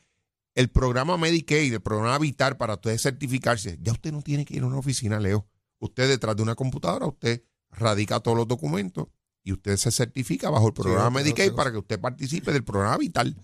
El 0.56 0.70
programa 0.70 1.18
Medicaid, 1.18 1.74
el 1.74 1.82
programa 1.82 2.20
Vital 2.20 2.58
para 2.58 2.74
usted 2.74 2.98
certificarse. 2.98 3.80
Ya 3.82 3.94
usted 3.94 4.12
no 4.12 4.22
tiene 4.22 4.44
que 4.44 4.58
ir 4.58 4.64
a 4.64 4.66
una 4.66 4.78
oficina, 4.78 5.22
Leo. 5.22 5.48
Usted 5.80 6.10
detrás 6.10 6.36
de 6.36 6.44
una 6.44 6.56
computadora, 6.56 7.08
usted 7.08 7.46
radica 7.72 8.20
todos 8.20 8.36
los 8.36 8.48
documentos 8.48 9.08
y 9.44 9.52
usted 9.52 9.78
se 9.78 9.92
certifica 9.92 10.50
bajo 10.50 10.68
el 10.68 10.74
programa 10.74 11.20
Sí, 11.20 11.26
Medicaid 11.26 11.54
para 11.54 11.72
que 11.72 11.78
usted 11.78 12.00
participe 12.00 12.52
del 12.52 12.64
programa 12.64 12.98
Vital. 12.98 13.36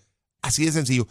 Así 0.42 0.66
de 0.66 0.72
sencillo. 0.72 1.08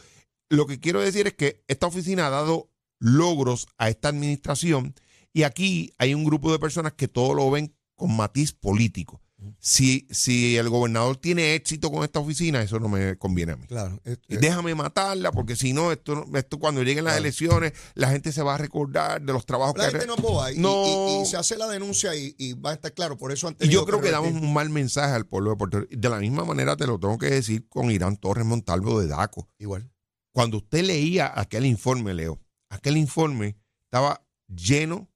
Lo 0.49 0.67
que 0.67 0.81
quiero 0.81 1.01
decir 1.01 1.27
es 1.27 1.35
que 1.35 1.63
esta 1.69 1.87
oficina 1.87 2.27
ha 2.27 2.31
dado 2.31 2.71
logros 2.99 3.69
a 3.77 3.89
esta 3.91 4.09
administración 4.09 4.95
y 5.33 5.43
aquí 5.43 5.93
hay 5.99 6.15
un 6.15 6.25
grupo 6.25 6.51
de 6.51 6.59
personas 6.59 6.95
que 6.95 7.09
todo 7.09 7.35
lo 7.35 7.51
ven 7.51 7.75
con 7.95 8.17
matiz 8.17 8.53
político. 8.53 9.21
Si, 9.61 10.07
si 10.11 10.57
el 10.57 10.69
gobernador 10.69 11.17
tiene 11.17 11.55
éxito 11.55 11.93
con 11.93 12.03
esta 12.03 12.19
oficina, 12.19 12.61
eso 12.61 12.81
no 12.81 12.89
me 12.89 13.17
conviene 13.17 13.53
a 13.53 13.57
mí. 13.57 13.67
Claro. 13.69 14.01
es- 14.05 14.19
Y 14.29 14.35
es- 14.35 14.41
déjame 14.41 14.75
matarla, 14.75 15.31
porque 15.31 15.55
si 15.55 15.73
no, 15.73 15.93
esto, 15.93 16.25
esto 16.35 16.59
cuando 16.59 16.83
lleguen 16.83 17.05
las 17.05 17.13
Claro. 17.15 17.25
elecciones, 17.25 17.73
la 17.95 18.11
gente 18.11 18.33
se 18.33 18.43
va 18.43 18.57
a 18.57 18.59
recordar 18.59 19.23
de 19.23 19.33
los 19.33 19.47
trabajos 19.47 19.77
la 19.79 19.85
que 19.87 19.91
gente 19.93 20.07
no 20.09 20.17
boba. 20.17 20.53
Y, 20.53 20.59
No. 20.59 21.19
y- 21.19 21.23
y 21.23 21.27
se 21.27 21.37
hace 21.37 21.57
la 21.57 21.69
denuncia 21.69 22.15
y, 22.17 22.53
va 22.55 22.71
a 22.71 22.75
estar 22.75 22.93
claro. 22.93 23.17
Por 23.17 23.31
eso 23.31 23.53
Y 23.61 23.69
yo 23.69 23.87
creo 23.87 24.01
que 24.01 24.11
damos 24.11 24.27
revertir. 24.29 24.49
un 24.49 24.55
mal 24.55 24.71
mensaje 24.71 25.15
al 25.15 25.25
pueblo 25.27 25.51
de 25.51 25.57
Puerto 25.57 25.81
Rico. 25.81 25.95
De 25.97 26.09
la 26.09 26.19
misma 26.19 26.45
manera 26.45 26.77
te 26.77 26.87
lo 26.89 26.99
tengo 26.99 27.17
que 27.19 27.27
decir 27.31 27.69
con 27.69 27.91
Irán 27.93 28.17
Torres 28.17 28.45
Montalvo 28.45 29.01
de 29.01 29.07
DACO. 29.07 29.49
Igual. 29.59 29.89
Cuando 30.33 30.57
usted 30.59 30.83
leía 30.83 31.33
aquel 31.35 31.65
informe, 31.65 32.13
Leo, 32.13 32.41
aquel 32.71 32.97
informe 32.97 33.57
estaba 33.85 34.25
lleno 34.49 35.09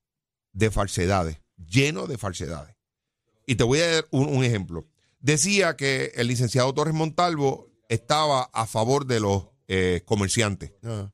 de 0.52 0.70
falsedades, 0.70 1.38
lleno 1.56 2.06
de 2.06 2.18
falsedades. 2.18 2.74
Y 3.46 3.56
te 3.56 3.64
voy 3.64 3.80
a 3.80 3.90
dar 3.94 4.08
un, 4.11 4.28
un 4.28 4.44
ejemplo. 4.44 4.87
Decía 5.20 5.76
que 5.76 6.12
el 6.16 6.28
licenciado 6.28 6.72
Torres 6.75 6.94
Montalvo 6.94 7.70
estaba 7.88 8.42
a 8.52 8.66
favor 8.66 9.06
de 9.06 9.20
los 9.20 9.49
eh, 9.68 10.02
comerciantes. 10.04 10.72
Ajá. 10.82 11.12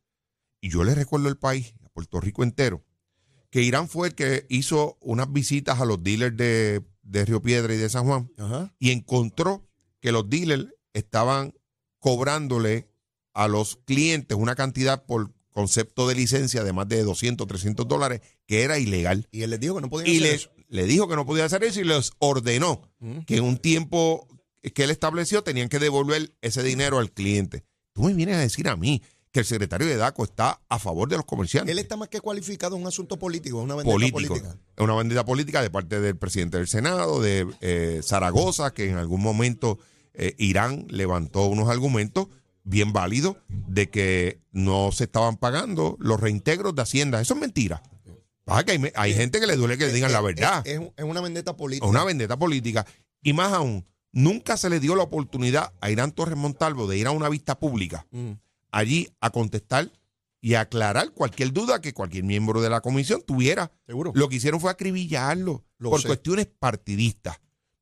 Y 0.60 0.70
yo 0.70 0.82
le 0.84 0.94
recuerdo 0.94 1.28
al 1.28 1.38
país, 1.38 1.74
a 1.84 1.88
Puerto 1.90 2.20
Rico 2.20 2.42
entero, 2.42 2.84
que 3.50 3.62
Irán 3.62 3.88
fue 3.88 4.08
el 4.08 4.14
que 4.14 4.46
hizo 4.48 4.98
unas 5.00 5.32
visitas 5.32 5.80
a 5.80 5.84
los 5.84 6.02
dealers 6.02 6.36
de, 6.36 6.84
de 7.02 7.24
Río 7.24 7.40
Piedra 7.42 7.72
y 7.74 7.78
de 7.78 7.88
San 7.88 8.04
Juan 8.06 8.30
Ajá. 8.36 8.74
y 8.78 8.90
encontró 8.90 9.66
que 10.00 10.12
los 10.12 10.28
dealers 10.28 10.66
estaban 10.92 11.54
cobrándole 11.98 12.88
a 13.34 13.48
los 13.48 13.76
clientes 13.84 14.36
una 14.36 14.54
cantidad 14.54 15.04
por 15.06 15.32
concepto 15.52 16.06
de 16.08 16.14
licencia 16.14 16.62
de 16.64 16.72
más 16.72 16.88
de 16.88 17.02
200, 17.02 17.46
300 17.46 17.86
dólares, 17.88 18.20
que 18.46 18.62
era 18.62 18.78
ilegal. 18.78 19.28
Y 19.32 19.42
él 19.42 19.50
les 19.50 19.60
dijo 19.60 19.76
que 19.76 19.80
no 19.80 19.90
podían 19.90 20.08
Y 20.14 20.18
hacer 20.18 20.34
eso. 20.34 20.50
Le 20.68 20.84
dijo 20.84 21.08
que 21.08 21.16
no 21.16 21.26
podía 21.26 21.44
hacer 21.44 21.64
eso 21.64 21.80
y 21.80 21.84
les 21.84 22.12
ordenó 22.18 22.82
que 23.26 23.36
en 23.36 23.44
un 23.44 23.58
tiempo 23.58 24.26
que 24.74 24.84
él 24.84 24.90
estableció 24.90 25.42
tenían 25.42 25.68
que 25.68 25.78
devolver 25.78 26.34
ese 26.42 26.62
dinero 26.62 26.98
al 26.98 27.10
cliente. 27.10 27.64
Tú 27.92 28.02
me 28.02 28.14
vienes 28.14 28.36
a 28.36 28.40
decir 28.40 28.68
a 28.68 28.76
mí 28.76 29.02
que 29.32 29.40
el 29.40 29.46
secretario 29.46 29.86
de 29.86 29.96
DACO 29.96 30.24
está 30.24 30.60
a 30.68 30.78
favor 30.78 31.08
de 31.08 31.16
los 31.16 31.24
comerciantes. 31.24 31.72
Él 31.72 31.78
está 31.78 31.96
más 31.96 32.08
que 32.08 32.20
cualificado 32.20 32.76
en 32.76 32.82
un 32.82 32.88
asunto 32.88 33.18
político, 33.18 33.58
es 33.58 33.64
una 33.64 33.76
político. 33.82 34.18
política. 34.18 34.56
Es 34.76 34.84
una 34.84 34.94
bandera 34.94 35.24
política 35.24 35.62
de 35.62 35.70
parte 35.70 36.00
del 36.00 36.16
presidente 36.16 36.56
del 36.56 36.68
Senado, 36.68 37.20
de 37.20 37.46
eh, 37.60 38.00
Zaragoza, 38.02 38.72
que 38.72 38.88
en 38.88 38.96
algún 38.96 39.22
momento 39.22 39.78
eh, 40.14 40.34
Irán 40.38 40.86
levantó 40.88 41.46
unos 41.46 41.68
argumentos 41.68 42.28
bien 42.64 42.92
válidos 42.92 43.36
de 43.48 43.88
que 43.88 44.40
no 44.52 44.92
se 44.92 45.04
estaban 45.04 45.36
pagando 45.36 45.96
los 46.00 46.20
reintegros 46.20 46.74
de 46.74 46.82
Hacienda. 46.82 47.20
Eso 47.20 47.34
es 47.34 47.40
mentira. 47.40 47.82
Que 48.64 48.92
hay, 48.94 49.14
gente 49.14 49.40
que 49.40 49.46
le 49.46 49.56
duele 49.56 49.76
que 49.78 49.86
le 49.86 49.92
digan 49.92 50.12
la 50.12 50.20
verdad. 50.20 50.66
Es, 50.66 50.80
una 51.02 51.20
vendetta 51.20 51.56
política. 51.56 51.86
Es 51.86 51.90
una 51.90 52.04
vendetta 52.04 52.38
política. 52.38 52.86
Y 53.22 53.32
más 53.32 53.52
aún, 53.52 53.86
nunca 54.12 54.56
se 54.56 54.70
le 54.70 54.80
dio 54.80 54.96
la 54.96 55.02
oportunidad 55.02 55.72
a 55.80 55.90
Irán 55.90 56.12
Torres 56.12 56.36
Montalvo 56.36 56.86
de 56.86 56.96
ir 56.98 57.06
a 57.06 57.10
una 57.10 57.28
vista 57.28 57.58
pública 57.58 58.06
Mm. 58.10 58.32
allí 58.72 59.08
a 59.20 59.30
contestar 59.30 59.90
y 60.40 60.54
a 60.54 60.60
aclarar 60.60 61.10
cualquier 61.12 61.52
duda 61.52 61.80
que 61.80 61.92
cualquier 61.92 62.24
miembro 62.24 62.60
de 62.62 62.70
la 62.70 62.80
comisión 62.80 63.22
tuviera. 63.26 63.72
Seguro. 63.86 64.12
Lo 64.14 64.28
que 64.28 64.36
hicieron 64.36 64.60
fue 64.60 64.70
acribillarlo 64.70 65.64
Lo 65.78 65.90
por 65.90 66.00
sé. 66.00 66.06
cuestiones 66.08 66.46
partidistas. 66.46 67.40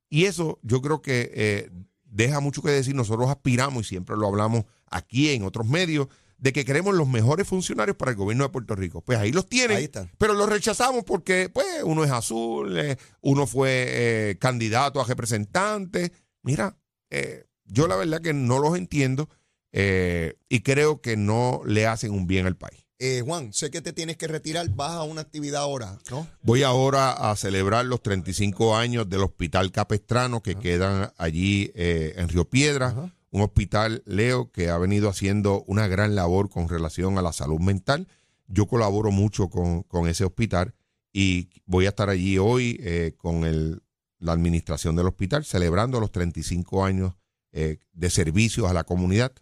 Y 0.09 0.25
eso 0.25 0.59
yo 0.63 0.81
creo 0.81 1.03
que 1.03 1.31
eh, 1.35 1.71
deja 2.05 2.41
mucho 2.41 2.63
que 2.63 2.71
decir. 2.71 2.95
Nosotros 2.95 3.29
aspiramos, 3.29 3.85
y 3.87 3.89
siempre 3.91 4.17
lo 4.17 4.27
hablamos 4.27 4.65
aquí 4.91 5.31
en 5.31 5.43
otros 5.45 5.67
medios, 5.67 6.09
de 6.39 6.53
que 6.53 6.65
queremos 6.65 6.95
los 6.95 7.09
mejores 7.09 7.47
funcionarios 7.47 7.97
para 7.97 8.11
el 8.11 8.17
gobierno 8.17 8.45
de 8.45 8.51
Puerto 8.51 8.75
Rico. 8.75 9.01
Pues 9.03 9.19
ahí 9.19 9.33
los 9.33 9.49
tienen. 9.49 9.77
Ahí. 9.77 9.91
Pero 10.19 10.35
los 10.35 10.49
rechazamos 10.49 11.05
porque, 11.05 11.49
pues, 11.53 11.67
uno 11.85 12.05
es 12.05 12.11
azul, 12.11 12.79
eh, 12.79 12.97
uno 13.21 13.47
fue 13.47 13.87
eh, 13.89 14.37
candidato 14.39 15.01
a 15.01 15.05
representante. 15.05 16.13
Mira, 16.43 16.77
eh, 17.11 17.47
yo 17.65 17.89
la 17.89 17.97
verdad 17.97 18.21
que 18.21 18.33
no 18.33 18.59
los 18.59 18.77
entiendo 18.77 19.29
eh, 19.73 20.39
y 20.49 20.61
creo 20.61 21.01
que 21.01 21.17
no 21.17 21.63
le 21.67 21.87
hacen 21.87 22.13
un 22.13 22.27
bien 22.27 22.47
al 22.47 22.57
país. 22.57 22.87
Eh, 22.99 23.23
Juan, 23.25 23.53
sé 23.53 23.71
que 23.71 23.83
te 23.83 23.93
tienes 23.93 24.17
que 24.17 24.27
retirar, 24.27 24.71
vas 24.71 24.93
a 24.93 25.03
una 25.03 25.21
actividad 25.21 25.61
ahora, 25.61 25.99
¿no? 26.11 26.27
Voy 26.43 26.63
ahora 26.63 27.13
a 27.13 27.37
celebrar 27.37 27.85
los 27.85 28.03
35 28.03 28.75
años 28.75 29.09
del 29.11 29.23
Hospital 29.23 29.71
Capestrano 29.71 30.43
que 30.43 30.55
quedan 30.55 31.13
allí 31.19 31.71
eh, 31.75 32.15
en 32.17 32.29
Río 32.31 32.49
Piedra. 32.49 32.89
Ajá. 32.89 33.13
Un 33.31 33.43
hospital, 33.43 34.03
Leo, 34.07 34.51
que 34.53 34.69
ha 34.71 34.79
venido 34.79 35.09
haciendo 35.09 35.65
una 35.67 35.87
gran 35.89 36.15
labor 36.15 36.49
con 36.49 36.69
relación 36.69 37.19
a 37.19 37.23
la 37.23 37.33
salud 37.33 37.61
mental. 37.61 38.09
Yo 38.47 38.67
colaboro 38.67 39.11
mucho 39.11 39.49
con, 39.51 39.83
con 39.83 40.09
ese 40.09 40.25
hospital 40.25 40.75
y 41.13 41.51
voy 41.67 41.87
a 41.87 41.91
estar 41.91 42.09
allí 42.09 42.39
hoy 42.39 42.79
eh, 42.83 43.15
con 43.17 43.45
el- 43.45 43.83
la 44.19 44.33
administración 44.33 44.97
del 44.97 45.07
hospital 45.09 45.45
celebrando 45.45 46.01
los 46.01 46.11
35 46.13 46.85
años 46.85 47.15
eh, 47.53 47.79
de 47.93 48.11
servicios 48.11 48.69
a 48.71 48.73
la 48.73 48.85
comunidad 48.85 49.33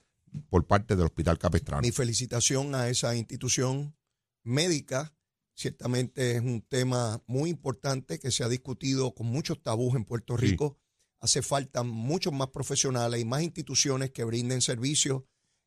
por 0.48 0.66
parte 0.66 0.96
del 0.96 1.06
Hospital 1.06 1.38
Capestrano. 1.38 1.82
Mi 1.82 1.92
felicitación 1.92 2.74
a 2.74 2.88
esa 2.88 3.14
institución 3.14 3.94
médica. 4.42 5.12
Ciertamente 5.56 6.32
es 6.36 6.40
un 6.42 6.62
tema 6.62 7.22
muy 7.26 7.50
importante 7.50 8.18
que 8.18 8.32
se 8.32 8.42
ha 8.42 8.48
discutido 8.48 9.14
con 9.14 9.28
muchos 9.28 9.62
tabús 9.62 9.94
en 9.94 10.04
Puerto 10.04 10.36
Sí. 10.36 10.46
Hace 11.24 11.40
falta 11.40 11.82
muchos 11.84 12.34
más 12.34 12.48
profesionales 12.48 13.18
y 13.18 13.24
más 13.24 13.40
instituciones 13.42 14.10
que 14.10 14.24
brinden 14.24 14.60
servicios 14.60 15.22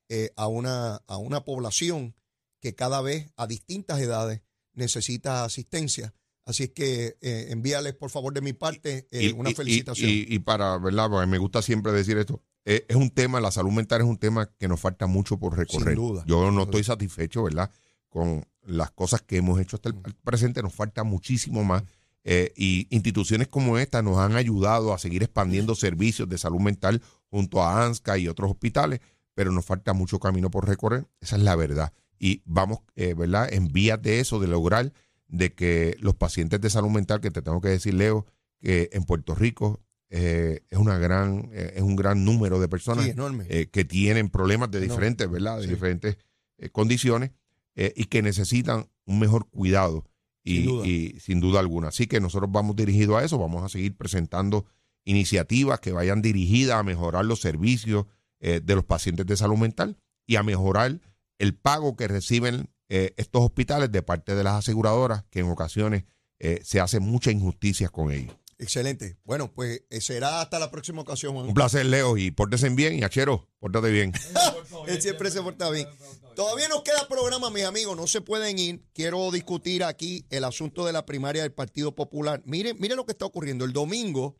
eh, 0.08 0.30
a, 0.36 0.46
una, 0.46 0.98
a 1.08 1.18
una 1.18 1.44
población 1.46 2.14
que 2.62 2.76
cada 2.76 3.02
vez 3.02 3.32
a 3.38 3.48
distintas 3.48 4.00
edades 4.00 4.44
necesita 4.74 5.44
asistencia. 5.44 6.14
Así 6.46 6.62
es 6.66 6.70
que 6.70 7.18
eh, 7.22 7.48
envíales 7.50 7.96
por 7.96 8.12
favor 8.12 8.36
de 8.36 8.42
mi 8.42 8.54
parte 8.54 9.08
eh, 9.10 9.24
Y- 9.26 9.32
una 9.32 9.50
y- 9.50 9.56
felicitación. 9.56 10.08
Y, 10.12 10.26
y 10.30 10.38
para, 10.38 10.78
¿verdad? 10.78 11.10
Porque 11.10 11.26
me 11.26 11.40
gusta 11.40 11.64
siempre 11.64 11.92
decir 11.92 12.20
esto. 12.20 12.44
eh, 12.64 12.86
Es 12.88 12.96
un 12.96 13.10
tema, 13.10 13.40
la 13.42 13.50
salud 13.50 13.72
mental 13.72 14.02
es 14.02 14.08
un 14.08 14.18
tema 14.20 14.46
que 14.60 14.68
nos 14.68 14.80
falta 14.80 15.08
mucho 15.08 15.40
por 15.40 15.58
recorrer. 15.58 15.96
Sin 15.96 16.04
duda, 16.08 16.24
Yo 16.28 16.52
no 16.52 16.64
estoy 16.66 16.84
satisfecho, 16.84 17.42
¿verdad? 17.42 17.72
Con 18.10 18.46
las 18.62 18.92
cosas 18.92 19.24
que 19.24 19.38
hemos 19.38 19.60
hecho 19.60 19.78
hasta 19.78 19.90
el 19.90 19.96
Mm. 19.96 20.04
presente, 20.24 20.62
nos 20.62 20.76
falta 20.76 21.04
muchísimo 21.04 21.64
más. 21.64 21.82
Eh, 22.29 22.51
y 22.57 22.88
instituciones 22.89 23.48
como 23.48 23.77
esta 23.77 24.01
nos 24.01 24.17
han 24.17 24.36
ayudado 24.36 24.93
a 24.93 24.98
seguir 24.98 25.24
expandiendo 25.24 25.75
servicios 25.75 26.27
de 26.27 26.38
salud 26.38 26.60
mental 26.60 27.01
junto 27.29 27.63
a 27.63 27.86
ANSCA 27.86 28.17
y 28.17 28.27
otros 28.27 28.51
hospitales, 28.51 29.00
pero 29.34 29.53
nos 29.53 29.63
falta 29.63 29.93
mucho 29.93 30.19
camino 30.19 30.51
por 30.51 30.67
recorrer. 30.67 31.07
Esa 31.22 31.38
es 31.38 31.43
la 31.43 31.55
verdad. 31.55 31.93
y 32.19 32.41
vamos, 32.46 32.79
eh, 32.96 33.13
¿verdad?, 33.13 33.48
en 33.53 33.67
vías 33.69 34.01
de 34.01 34.19
eso, 34.19 34.39
de 34.41 34.48
lograr 34.48 34.91
de 35.29 35.53
que 35.53 35.96
los 36.01 36.15
pacientes 36.15 36.60
de 36.60 36.69
salud 36.69 36.89
mental, 36.89 37.22
que 37.22 37.31
te 37.31 37.41
tengo 37.41 37.62
que 37.62 37.69
decir, 37.69 37.93
Leo, 37.93 38.25
que 38.60 38.89
en 38.91 39.03
Puerto 39.05 39.34
Rico 39.36 39.79
eh, 40.10 40.62
es 40.69 40.77
una 40.79 40.98
gran 40.98 41.50
eh, 41.53 41.74
es 41.75 41.81
un 41.84 41.96
gran 41.96 42.25
número 42.25 42.60
de 42.60 42.67
personas 42.67 43.05
Sí, 43.05 43.13
eh, 43.50 43.67
que 43.72 43.86
tienen 43.86 44.29
problemas 44.29 44.69
de 44.72 44.79
Enorme. 44.79 44.93
diferentes, 44.96 45.29
¿verdad? 45.31 45.57
De 45.60 45.63
Sí. 45.63 45.69
diferentes 45.69 46.17
condiciones 46.72 47.31
y 47.75 48.05
que 48.05 48.22
necesitan 48.24 48.88
un 49.05 49.19
mejor 49.19 49.48
cuidado 49.50 50.03
y 50.48 50.56
Sin 50.56 50.66
duda. 50.66 50.88
y 50.88 51.20
sin 51.20 51.39
duda 51.39 51.60
alguna. 51.60 51.89
Así 51.89 52.08
que 52.08 52.20
nosotros 52.20 52.51
vamos 52.51 52.75
dirigidos 52.75 53.18
a 53.22 53.25
eso, 53.25 53.38
vamos 53.38 53.63
a 53.63 53.70
seguir 53.70 53.96
presentando 53.96 54.66
iniciativas 55.04 55.80
que 55.80 55.92
vayan 55.92 56.22
dirigidas 56.22 56.77
a 56.77 56.84
mejorar 56.84 57.25
los 57.25 57.42
servicios 57.42 58.06
eh, 58.39 58.62
de 58.63 58.75
los 58.75 58.86
pacientes 58.86 59.25
de 59.25 59.36
salud 59.38 59.58
mental 59.58 59.98
y 60.25 60.36
a 60.36 60.44
mejorar 60.44 61.00
el 61.39 61.54
pago 61.56 61.96
que 61.96 62.08
reciben 62.08 62.70
eh, 62.89 63.13
estos 63.18 63.42
hospitales 63.44 63.92
de 63.92 64.01
parte 64.01 64.36
de 64.36 64.44
las 64.44 64.54
aseguradoras, 64.54 65.24
que 65.30 65.39
en 65.39 65.50
ocasiones 65.50 66.06
eh, 66.39 66.62
se 66.63 66.80
hacen 66.80 67.04
muchas 67.04 67.34
injusticias 67.34 67.92
con 67.92 68.12
ellos. 68.12 68.36
Excelente. 68.60 69.20
Bueno, 69.24 69.54
pues 69.54 69.84
eh, 69.90 70.02
será 70.02 70.42
hasta 70.42 70.58
la 70.58 70.72
próxima 70.72 71.02
ocasión, 71.02 71.34
Juan. 71.34 71.48
Un 71.48 71.54
placer, 71.54 71.86
Leo, 71.86 72.18
y 72.18 72.32
pórtese 72.32 72.70
bien, 72.70 72.98
y 72.98 73.04
Achero, 73.04 73.48
pórtate 73.60 73.92
bien. 73.92 74.14
Él 74.88 75.02
siempre 75.02 75.30
se 75.30 75.42
porta 75.42 75.70
bien. 75.70 75.88
Todavía 76.36 76.68
nos 76.68 76.82
queda 76.82 77.08
programa, 77.08 77.50
mis 77.52 77.66
amigos. 77.66 77.96
No 77.96 78.08
se 78.08 78.22
pueden 78.22 78.58
ir. 78.58 78.84
Quiero 78.94 79.30
discutir 79.32 79.84
aquí 79.84 80.26
el 80.30 80.44
asunto 80.44 80.86
de 80.86 80.94
la 80.94 81.06
primaria 81.06 81.44
del 81.44 81.54
Partido 81.54 81.94
Popular. 81.94 82.42
Miren, 82.46 82.78
miren 82.80 82.98
lo 82.98 83.06
que 83.06 83.12
está 83.12 83.26
ocurriendo. 83.26 83.64
El 83.64 83.74
domingo, 83.74 84.38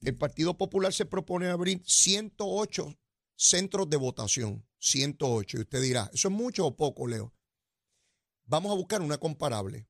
el 0.00 0.16
Partido 0.16 0.56
Popular 0.56 0.92
se 0.92 1.04
propone 1.04 1.48
abrir 1.48 1.82
108 1.84 2.94
centros 3.36 3.90
de 3.90 3.96
votación. 3.98 4.66
108. 4.78 5.58
Y 5.58 5.60
usted 5.60 5.82
dirá, 5.82 6.10
¿eso 6.12 6.28
es 6.28 6.34
mucho 6.34 6.66
o 6.66 6.76
poco, 6.76 7.06
Leo? 7.06 7.34
Vamos 8.44 8.72
a 8.72 8.74
buscar 8.74 9.02
una 9.02 9.18
comparable. 9.18 9.86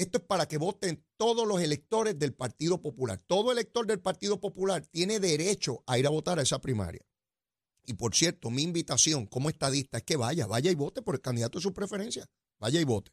Esto 0.00 0.16
es 0.16 0.24
para 0.24 0.48
que 0.48 0.56
voten 0.56 1.04
todos 1.18 1.46
los 1.46 1.60
electores 1.60 2.18
del 2.18 2.32
Partido 2.32 2.80
Popular. 2.80 3.22
Todo 3.26 3.52
elector 3.52 3.86
del 3.86 4.00
Partido 4.00 4.40
Popular 4.40 4.86
tiene 4.86 5.20
derecho 5.20 5.84
a 5.86 5.98
ir 5.98 6.06
a 6.06 6.10
votar 6.10 6.38
a 6.38 6.42
esa 6.42 6.58
primaria. 6.58 7.04
Y 7.84 7.92
por 7.92 8.14
cierto, 8.14 8.48
mi 8.48 8.62
invitación 8.62 9.26
como 9.26 9.50
estadista 9.50 9.98
es 9.98 10.04
que 10.04 10.16
vaya, 10.16 10.46
vaya 10.46 10.70
y 10.70 10.74
vote 10.74 11.02
por 11.02 11.16
el 11.16 11.20
candidato 11.20 11.58
de 11.58 11.64
su 11.64 11.74
preferencia. 11.74 12.24
Vaya 12.58 12.80
y 12.80 12.84
vote. 12.84 13.12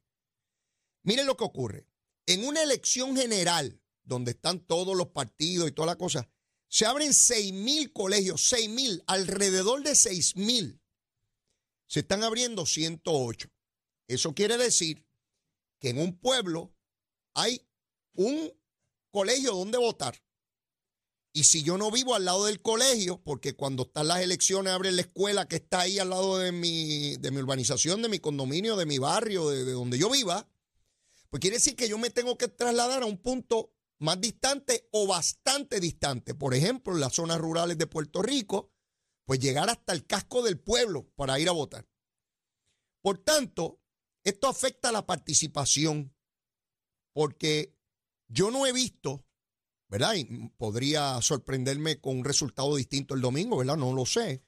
Miren 1.03 1.25
lo 1.25 1.35
que 1.35 1.43
ocurre. 1.43 1.89
En 2.25 2.45
una 2.45 2.63
elección 2.63 3.17
general, 3.17 3.81
donde 4.05 4.31
están 4.31 4.61
todos 4.61 4.95
los 4.95 5.09
partidos 5.09 5.67
y 5.67 5.73
toda 5.73 5.87
la 5.87 5.97
cosa, 5.97 6.29
se 6.69 6.85
abren 6.85 7.13
6 7.13 7.51
mil 7.51 7.91
colegios, 7.91 8.47
6 8.47 8.69
mil, 8.69 9.03
alrededor 9.07 9.83
de 9.83 9.93
6 9.93 10.37
mil. 10.37 10.81
Se 11.89 11.99
están 11.99 12.23
abriendo 12.23 12.65
108. 12.65 13.49
Eso 14.07 14.33
quiere 14.33 14.55
decir 14.55 15.05
que 15.81 15.89
en 15.89 15.99
un 15.99 16.17
pueblo 16.17 16.76
hay 17.37 17.61
un 18.15 18.51
colegio 19.11 19.53
donde 19.53 19.77
votar. 19.77 20.19
Y 21.33 21.43
si 21.43 21.61
yo 21.61 21.77
no 21.77 21.91
vivo 21.91 22.15
al 22.15 22.25
lado 22.25 22.45
del 22.45 22.63
colegio, 22.63 23.21
porque 23.23 23.55
cuando 23.55 23.83
están 23.83 24.07
las 24.07 24.21
elecciones 24.21 24.73
abren 24.73 24.95
la 24.95 25.03
escuela 25.03 25.47
que 25.47 25.57
está 25.57 25.81
ahí 25.81 25.99
al 25.99 26.09
lado 26.09 26.39
de 26.39 26.51
mi, 26.51 27.15
de 27.17 27.29
mi 27.29 27.37
urbanización, 27.37 28.01
de 28.01 28.09
mi 28.09 28.17
condominio, 28.17 28.75
de 28.75 28.87
mi 28.87 28.97
barrio, 28.97 29.49
de, 29.49 29.63
de 29.63 29.73
donde 29.73 29.99
yo 29.99 30.09
viva, 30.09 30.49
pues 31.29 31.39
quiere 31.39 31.57
decir 31.57 31.75
que 31.75 31.87
yo 31.87 31.99
me 31.99 32.09
tengo 32.09 32.39
que 32.39 32.47
trasladar 32.47 33.03
a 33.03 33.05
un 33.05 33.19
punto 33.19 33.71
más 33.99 34.19
distante 34.19 34.89
o 34.91 35.05
bastante 35.05 35.79
distante. 35.79 36.33
Por 36.33 36.55
ejemplo, 36.55 36.93
en 36.95 37.01
las 37.01 37.13
zonas 37.13 37.37
rurales 37.37 37.77
de 37.77 37.85
Puerto 37.85 38.23
Rico, 38.23 38.71
pues 39.25 39.39
llegar 39.39 39.69
hasta 39.69 39.93
el 39.93 40.07
casco 40.07 40.41
del 40.41 40.59
pueblo 40.59 41.11
para 41.15 41.39
ir 41.39 41.49
a 41.49 41.53
votar. 41.53 41.87
Por 43.03 43.19
tanto, 43.19 43.79
esto 44.23 44.47
afecta 44.47 44.89
a 44.89 44.91
la 44.91 45.05
participación, 45.05 46.16
porque 47.17 47.75
yo 48.27 48.51
no 48.51 48.67
he 48.67 48.71
visto, 48.71 49.25
¿verdad? 49.89 50.13
Y 50.13 50.49
podría 50.49 51.19
sorprenderme 51.19 51.99
con 51.99 52.19
un 52.19 52.23
resultado 52.23 52.75
distinto 52.75 53.15
el 53.15 53.21
domingo, 53.21 53.57
¿verdad? 53.57 53.75
No 53.75 53.91
lo 53.91 54.05
sé. 54.05 54.43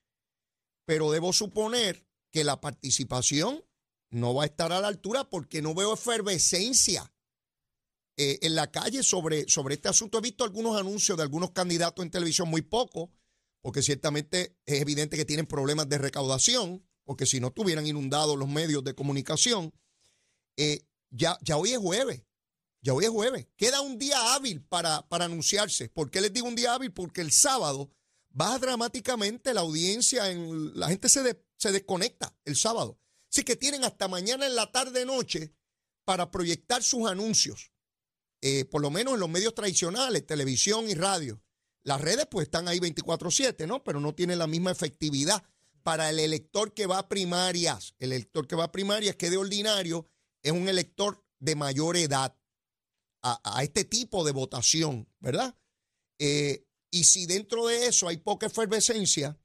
Pero 0.86 1.10
debo 1.10 1.34
suponer 1.34 2.06
que 2.30 2.44
la 2.44 2.62
participación 2.62 3.66
no 4.12 4.36
va 4.36 4.44
a 4.44 4.46
estar 4.46 4.72
a 4.72 4.82
la 4.82 4.88
altura 4.88 5.32
porque 5.32 5.64
no 5.64 5.74
veo 5.74 5.96
efervescencia 5.96 7.12
eh, 8.18 8.38
en 8.44 8.54
la 8.54 8.70
calle 8.70 9.02
sobre, 9.02 9.50
sobre 9.50 9.74
este 9.74 9.90
asunto. 9.90 10.20
He 10.20 10.22
visto 10.22 10.44
algunos 10.44 10.80
anuncios 10.80 11.18
de 11.18 11.24
algunos 11.24 11.50
candidatos 11.50 12.06
en 12.06 12.12
televisión, 12.12 12.50
muy 12.50 12.62
poco, 12.62 13.12
porque 13.62 13.82
ciertamente 13.82 14.60
es 14.68 14.80
evidente 14.80 15.18
que 15.18 15.26
tienen 15.26 15.48
problemas 15.48 15.90
de 15.90 15.98
recaudación, 15.98 16.88
porque 17.04 17.26
si 17.26 17.40
no 17.40 17.50
tuvieran 17.50 17.88
inundados 17.88 18.38
los 18.38 18.48
medios 18.48 18.84
de 18.84 18.94
comunicación. 18.94 19.74
Eh, 20.56 20.86
ya, 21.10 21.36
ya 21.42 21.58
hoy 21.58 21.72
es 21.72 21.80
jueves. 21.80 22.29
Ya 22.82 22.94
hoy 22.94 23.06
es 23.06 23.12
jueves. 23.12 23.48
Queda 23.58 23.82
un 23.82 23.98
día 23.98 24.34
hábil 24.34 24.62
para, 24.64 25.08
para 25.10 25.26
anunciarse. 25.26 25.90
¿Por 25.90 26.10
qué 26.10 26.22
les 26.22 26.32
digo 26.32 26.48
un 26.48 26.56
día 26.56 26.74
hábil? 26.74 26.94
Porque 26.94 27.22
el 27.22 27.32
sábado 27.32 27.92
baja 28.30 28.60
dramáticamente 28.60 29.54
la 29.54 29.62
audiencia. 29.62 30.32
En, 30.32 30.80
la 30.80 30.88
gente 30.88 31.10
se, 31.10 31.44
se 31.58 31.72
desconecta 31.72 32.34
el 32.46 32.56
sábado. 32.56 33.00
Así 33.32 33.44
que 33.44 33.56
tienen 33.56 33.84
hasta 33.84 34.08
mañana 34.08 34.48
en 34.48 34.56
la 34.56 34.72
tarde-noche 34.72 35.54
para 36.06 36.32
proyectar 36.32 36.82
sus 36.82 37.08
anuncios. 37.08 37.72
Eh, 38.42 38.66
por 38.66 38.82
lo 38.82 38.90
menos 38.90 39.16
en 39.16 39.20
los 39.20 39.30
medios 39.30 39.54
tradicionales, 39.54 40.26
televisión 40.26 40.90
y 40.90 40.96
radio. 40.96 41.44
Las 41.84 42.00
redes 42.00 42.28
pues 42.32 42.46
están 42.46 42.68
ahí 42.68 42.80
24/7, 42.80 43.68
¿no? 43.68 43.84
Pero 43.84 44.00
no 44.00 44.16
tienen 44.16 44.40
la 44.40 44.48
misma 44.48 44.72
efectividad 44.72 45.44
para 45.84 46.10
el 46.10 46.20
elector 46.20 46.74
que 46.74 46.86
va 46.86 47.00
a 47.00 47.10
primarias. 47.10 47.96
El 48.00 48.14
elector 48.14 48.48
que 48.48 48.56
va 48.56 48.66
a 48.66 48.72
primarias, 48.72 49.18
que 49.18 49.30
de 49.30 49.38
ordinario 49.38 50.06
es 50.42 50.54
un 50.54 50.70
elector 50.70 51.26
de 51.40 51.56
mayor 51.56 51.98
edad 51.98 52.39
a, 53.22 53.64
este 53.64 53.84
tipo 53.84 54.24
de 54.24 54.32
votación, 54.32 55.08
¿verdad? 55.20 55.56
Eh, 56.20 56.66
y 56.92 57.04
si 57.04 57.26
dentro 57.26 57.68
de 57.68 57.88
eso 57.88 58.08
hay 58.08 58.18
poca 58.18 58.48
efervescencia, 58.48 59.40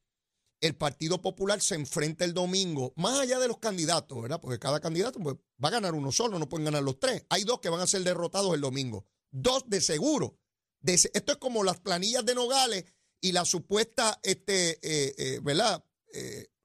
el 0.60 0.76
Partido 0.76 1.20
Popular 1.20 1.60
se 1.60 1.74
enfrenta 1.74 2.24
el 2.24 2.32
domingo, 2.32 2.92
más 2.96 3.18
allá 3.18 3.38
de 3.38 3.48
los 3.48 3.58
candidatos, 3.58 4.22
¿verdad? 4.22 4.40
Porque 4.40 4.58
cada 4.58 4.80
candidato 4.80 5.18
pues, 5.20 5.36
va 5.62 5.68
a 5.68 5.72
ganar 5.72 5.94
uno 5.94 6.10
solo, 6.10 6.38
no 6.38 6.48
pueden 6.48 6.64
ganar 6.64 6.82
los 6.82 6.98
tres. 6.98 7.24
Hay 7.28 7.44
dos 7.44 7.60
que 7.60 7.68
van 7.68 7.80
a 7.80 7.86
ser 7.86 8.02
derrotados 8.02 8.54
el 8.54 8.60
domingo. 8.60 9.06
Dos 9.30 9.64
de 9.66 9.80
seguro. 9.80 10.38
Esto 10.82 11.32
es 11.32 11.38
como 11.38 11.64
las 11.64 11.80
planillas 11.80 12.24
de 12.24 12.34
Nogales 12.34 12.84
y 13.20 13.32
la 13.32 13.44
supuesta, 13.44 14.20
este, 14.22 14.78
eh, 14.82 15.14
eh, 15.16 15.40
¿verdad? 15.42 15.84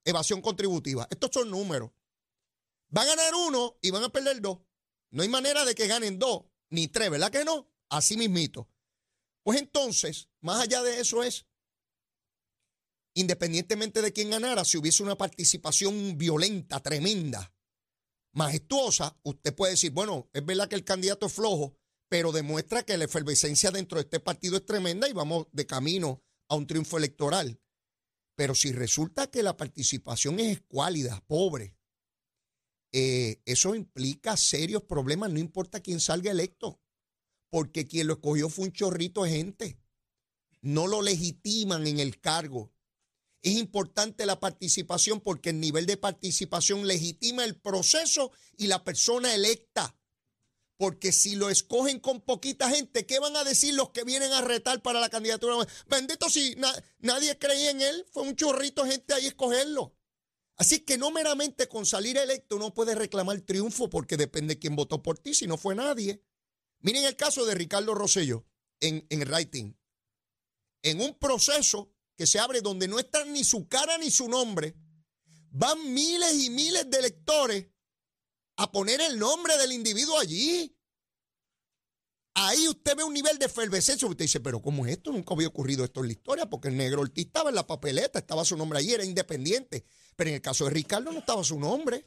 Evasión 0.05 0.41
contributiva. 0.41 1.07
Estos 1.09 1.31
son 1.33 1.49
números. 1.49 1.91
Va 2.95 3.01
a 3.01 3.05
ganar 3.05 3.33
uno 3.35 3.77
y 3.81 3.91
van 3.91 4.03
a 4.03 4.09
perder 4.09 4.41
dos. 4.41 4.59
No 5.11 5.23
hay 5.23 5.29
manera 5.29 5.65
de 5.65 5.75
que 5.75 5.87
ganen 5.87 6.19
dos, 6.19 6.43
ni 6.69 6.87
tres, 6.87 7.09
¿verdad 7.09 7.31
que 7.31 7.45
no? 7.45 7.71
Así 7.89 8.17
mismito. 8.17 8.69
Pues 9.43 9.59
entonces, 9.59 10.29
más 10.41 10.61
allá 10.61 10.83
de 10.83 10.99
eso 10.99 11.23
es, 11.23 11.45
independientemente 13.15 14.01
de 14.01 14.13
quién 14.13 14.29
ganara, 14.29 14.63
si 14.63 14.77
hubiese 14.77 15.03
una 15.03 15.17
participación 15.17 16.17
violenta, 16.17 16.79
tremenda, 16.81 17.53
majestuosa, 18.33 19.19
usted 19.23 19.55
puede 19.55 19.73
decir, 19.73 19.91
bueno, 19.91 20.29
es 20.33 20.45
verdad 20.45 20.67
que 20.67 20.75
el 20.75 20.83
candidato 20.83 21.25
es 21.25 21.33
flojo, 21.33 21.75
pero 22.09 22.31
demuestra 22.31 22.83
que 22.83 22.97
la 22.97 23.05
efervescencia 23.05 23.71
dentro 23.71 23.97
de 23.97 24.03
este 24.03 24.19
partido 24.19 24.57
es 24.57 24.65
tremenda 24.65 25.07
y 25.07 25.13
vamos 25.13 25.47
de 25.51 25.65
camino 25.65 26.23
a 26.47 26.55
un 26.55 26.67
triunfo 26.67 26.97
electoral. 26.97 27.59
Pero 28.35 28.55
si 28.55 28.71
resulta 28.71 29.27
que 29.27 29.43
la 29.43 29.57
participación 29.57 30.39
es 30.39 30.59
escuálida, 30.59 31.23
pobre, 31.27 31.75
eh, 32.91 33.41
eso 33.45 33.75
implica 33.75 34.35
serios 34.37 34.83
problemas, 34.83 35.31
no 35.31 35.39
importa 35.39 35.79
quién 35.79 35.99
salga 35.99 36.31
electo, 36.31 36.81
porque 37.49 37.87
quien 37.87 38.07
lo 38.07 38.13
escogió 38.13 38.49
fue 38.49 38.65
un 38.65 38.73
chorrito 38.73 39.23
de 39.23 39.31
gente. 39.31 39.79
No 40.61 40.87
lo 40.87 41.01
legitiman 41.01 41.87
en 41.87 41.99
el 41.99 42.19
cargo. 42.19 42.73
Es 43.41 43.53
importante 43.53 44.25
la 44.25 44.39
participación 44.39 45.21
porque 45.21 45.51
el 45.51 45.59
nivel 45.61 45.85
de 45.85 45.95
participación 45.95 46.85
legitima 46.85 47.45
el 47.45 47.55
proceso 47.55 48.31
y 48.57 48.67
la 48.67 48.83
persona 48.83 49.33
electa. 49.33 49.95
Porque 50.77 51.11
si 51.11 51.35
lo 51.35 51.49
escogen 51.49 51.99
con 51.99 52.21
poquita 52.21 52.69
gente, 52.69 53.05
¿qué 53.05 53.19
van 53.19 53.35
a 53.35 53.43
decir 53.43 53.73
los 53.73 53.89
que 53.91 54.03
vienen 54.03 54.31
a 54.31 54.41
retar 54.41 54.81
para 54.81 54.99
la 54.99 55.09
candidatura? 55.09 55.55
Bendito 55.89 56.29
si 56.29 56.55
na- 56.55 56.73
nadie 56.99 57.37
creía 57.37 57.71
en 57.71 57.81
él, 57.81 58.05
fue 58.11 58.23
un 58.23 58.35
chorrito 58.35 58.83
de 58.83 58.91
gente 58.91 59.13
ahí 59.13 59.25
escogerlo. 59.27 59.95
Así 60.59 60.81
que 60.81 60.97
no 60.97 61.09
meramente 61.09 61.69
con 61.69 61.85
salir 61.85 62.17
electo 62.17 62.57
uno 62.57 62.73
puede 62.73 62.93
reclamar 62.93 63.39
triunfo 63.39 63.89
porque 63.89 64.17
depende 64.17 64.55
de 64.55 64.59
quién 64.59 64.75
votó 64.75 65.01
por 65.01 65.17
ti, 65.17 65.33
si 65.33 65.47
no 65.47 65.57
fue 65.57 65.73
nadie. 65.73 66.21
Miren 66.81 67.05
el 67.05 67.15
caso 67.15 67.45
de 67.45 67.55
Ricardo 67.55 67.95
Rosselló 67.95 68.45
en, 68.81 69.07
en 69.09 69.21
writing. 69.21 69.73
En 70.83 70.99
un 70.99 71.17
proceso 71.17 71.93
que 72.17 72.27
se 72.27 72.39
abre 72.39 72.59
donde 72.59 72.89
no 72.89 72.99
está 72.99 73.23
ni 73.23 73.45
su 73.45 73.69
cara 73.69 73.97
ni 73.99 74.11
su 74.11 74.27
nombre, 74.27 74.75
van 75.49 75.93
miles 75.93 76.33
y 76.43 76.49
miles 76.49 76.89
de 76.89 76.97
electores 76.97 77.67
a 78.57 78.69
poner 78.69 78.99
el 78.99 79.17
nombre 79.17 79.57
del 79.57 79.71
individuo 79.71 80.19
allí. 80.19 80.75
Ahí 82.33 82.67
usted 82.67 82.97
ve 82.97 83.05
un 83.05 83.13
nivel 83.13 83.39
de 83.39 83.45
efervescencia. 83.45 84.05
Usted 84.09 84.25
dice, 84.25 84.41
pero 84.41 84.61
¿cómo 84.61 84.85
es 84.85 84.91
esto? 84.91 85.13
Nunca 85.13 85.33
había 85.33 85.47
ocurrido 85.47 85.85
esto 85.85 86.01
en 86.01 86.07
la 86.07 86.13
historia, 86.13 86.49
porque 86.49 86.67
el 86.67 86.75
negro 86.75 86.99
Ortiz 86.99 87.27
estaba 87.27 87.47
en 87.47 87.55
la 87.55 87.65
papeleta, 87.65 88.19
estaba 88.19 88.43
su 88.43 88.57
nombre 88.57 88.79
allí, 88.79 88.93
era 88.93 89.05
independiente. 89.05 89.85
Pero 90.19 90.31
en 90.31 90.35
el 90.35 90.41
caso 90.41 90.65
de 90.65 90.71
Ricardo 90.71 91.13
no 91.13 91.19
estaba 91.19 91.45
su 91.45 91.57
nombre. 91.57 92.05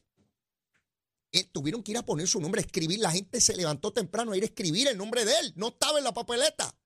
eh, 1.32 1.44
tuvieron 1.50 1.82
que 1.82 1.92
ir 1.92 1.96
a 1.96 2.04
poner 2.04 2.28
su 2.28 2.42
nombre, 2.42 2.60
a 2.60 2.64
escribir. 2.66 3.00
La 3.00 3.10
gente 3.10 3.40
se 3.40 3.56
levantó 3.56 3.90
temprano 3.90 4.32
a 4.32 4.36
ir 4.36 4.42
a 4.42 4.46
escribir 4.46 4.86
el 4.86 4.98
nombre 4.98 5.24
de 5.24 5.32
él. 5.38 5.54
No 5.56 5.68
estaba 5.68 5.96
en 5.96 6.04
la 6.04 6.12
papeleta. 6.12 6.76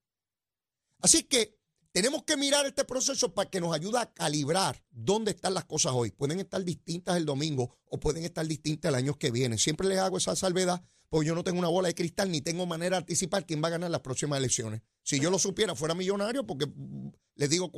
Así 1.01 1.23
que 1.23 1.59
tenemos 1.91 2.23
que 2.23 2.37
mirar 2.37 2.65
este 2.65 2.85
proceso 2.85 3.33
para 3.33 3.49
que 3.49 3.59
nos 3.59 3.75
ayude 3.75 3.99
a 3.99 4.13
calibrar 4.13 4.81
dónde 4.89 5.31
están 5.31 5.53
las 5.53 5.65
cosas 5.65 5.91
hoy. 5.93 6.11
Pueden 6.11 6.39
estar 6.39 6.63
distintas 6.63 7.17
el 7.17 7.25
domingo 7.25 7.77
o 7.83 7.99
pueden 7.99 8.23
estar 8.23 8.47
distintas 8.47 8.87
el 8.87 8.95
año 8.95 9.19
que 9.19 9.29
viene. 9.29 9.57
Siempre 9.57 9.85
les 9.85 9.99
hago 9.99 10.19
esa 10.19 10.33
salvedad 10.33 10.81
porque 11.09 11.27
yo 11.27 11.35
no 11.35 11.43
tengo 11.43 11.59
una 11.59 11.67
bola 11.67 11.89
de 11.89 11.95
cristal 11.95 12.31
ni 12.31 12.39
tengo 12.39 12.65
manera 12.65 12.95
de 12.95 13.01
anticipar 13.01 13.45
quién 13.45 13.61
va 13.61 13.67
a 13.67 13.71
ganar 13.71 13.91
las 13.91 13.99
próximas 13.99 14.39
elecciones. 14.39 14.81
Si 15.03 15.19
yo 15.19 15.29
lo 15.29 15.39
supiera, 15.39 15.75
fuera 15.75 15.93
millonario, 15.93 16.47
porque 16.47 16.67
mm, 16.67 17.09
les 17.35 17.49
digo, 17.49 17.69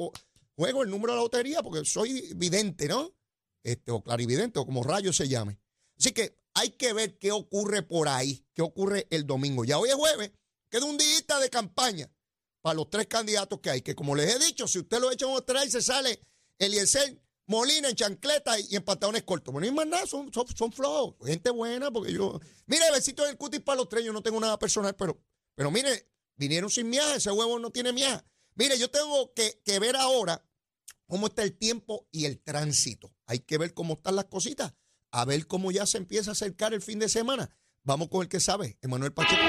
juego 0.56 0.84
el 0.84 0.92
número 0.92 1.14
de 1.14 1.18
la 1.18 1.24
lotería 1.24 1.64
porque 1.64 1.84
soy 1.84 2.32
vidente, 2.36 2.88
¿no? 2.88 3.16
Este, 3.64 3.92
o 3.92 4.04
clarividente, 4.04 4.60
o 4.60 4.66
como 4.66 4.84
rayo 4.84 5.12
se 5.14 5.28
llame. 5.28 5.60
Así 5.98 6.12
que 6.12 6.38
hay 6.54 6.72
que 6.72 6.94
ver 6.94 7.18
qué 7.18 7.32
ocurre 7.32 7.84
por 7.84 8.08
ahí, 8.08 8.46
qué 8.54 8.62
ocurre 8.62 9.08
el 9.10 9.28
domingo. 9.28 9.66
Ya 9.66 9.78
hoy 9.78 9.90
es 9.90 9.96
jueves, 9.96 10.32
queda 10.70 10.86
un 10.86 10.98
día 10.98 11.40
de 11.42 11.50
campaña 11.50 12.10
para 12.62 12.76
los 12.76 12.90
tres 12.90 13.08
candidatos 13.08 13.60
que 13.60 13.70
hay, 13.70 13.82
que 13.82 13.96
como 13.96 14.16
les 14.16 14.36
he 14.36 14.40
dicho, 14.40 14.68
si 14.68 14.80
usted 14.80 15.00
lo 15.00 15.12
echa 15.12 15.26
en 15.26 15.32
otra 15.32 15.64
y 15.66 15.72
se 15.72 15.82
sale 15.82 16.20
Eliezer 16.58 17.22
Molina 17.50 17.90
en 17.90 17.96
chancleta 17.96 18.60
y 18.60 18.76
en 18.76 18.84
pantalones 18.84 19.24
cortos. 19.24 19.52
Bueno, 19.52 19.68
y 19.68 19.72
más 19.72 19.88
nada, 19.88 20.06
son, 20.06 20.32
son, 20.32 20.72
flojos, 20.72 21.16
gente 21.26 21.50
buena, 21.50 21.90
porque 21.90 22.14
yo. 22.14 22.40
Mire, 22.68 22.92
besito 22.92 23.24
en 23.24 23.32
el 23.32 23.38
cutis 23.38 23.62
para 23.62 23.78
los 23.78 23.90
tres, 23.90 24.06
yo 24.06 24.14
no 24.14 24.22
tengo 24.22 24.40
nada 24.40 24.60
personal, 24.60 24.96
pero, 24.96 25.20
pero 25.56 25.72
mire, 25.72 26.08
vinieron 26.36 26.70
sin 26.70 26.90
miaje, 26.90 27.16
ese 27.16 27.32
huevo 27.32 27.58
no 27.58 27.72
tiene 27.72 27.92
miaje. 27.92 28.24
Mire, 28.54 28.78
yo 28.78 28.92
tengo 28.92 29.34
que, 29.34 29.62
que 29.66 29.80
ver 29.80 29.96
ahora 29.96 30.46
cómo 31.08 31.26
está 31.26 31.42
el 31.42 31.58
tiempo 31.58 32.08
y 32.12 32.26
el 32.26 32.40
tránsito. 32.40 33.12
Hay 33.30 33.42
que 33.42 33.60
ver 33.60 33.76
cómo 33.76 33.94
están 33.94 34.16
las 34.16 34.26
cositas, 34.26 34.74
a 35.12 35.24
ver 35.24 35.46
cómo 35.46 35.72
ya 35.72 35.86
se 35.86 36.00
empieza 36.00 36.32
a 36.32 36.34
acercar 36.34 36.74
el 36.74 36.82
fin 36.82 36.98
de 36.98 37.08
semana. 37.08 37.52
Vamos 37.84 38.10
con 38.10 38.24
el 38.24 38.28
que 38.28 38.40
sabe, 38.40 38.80
Emanuel 38.82 39.14
Pacheco. 39.14 39.44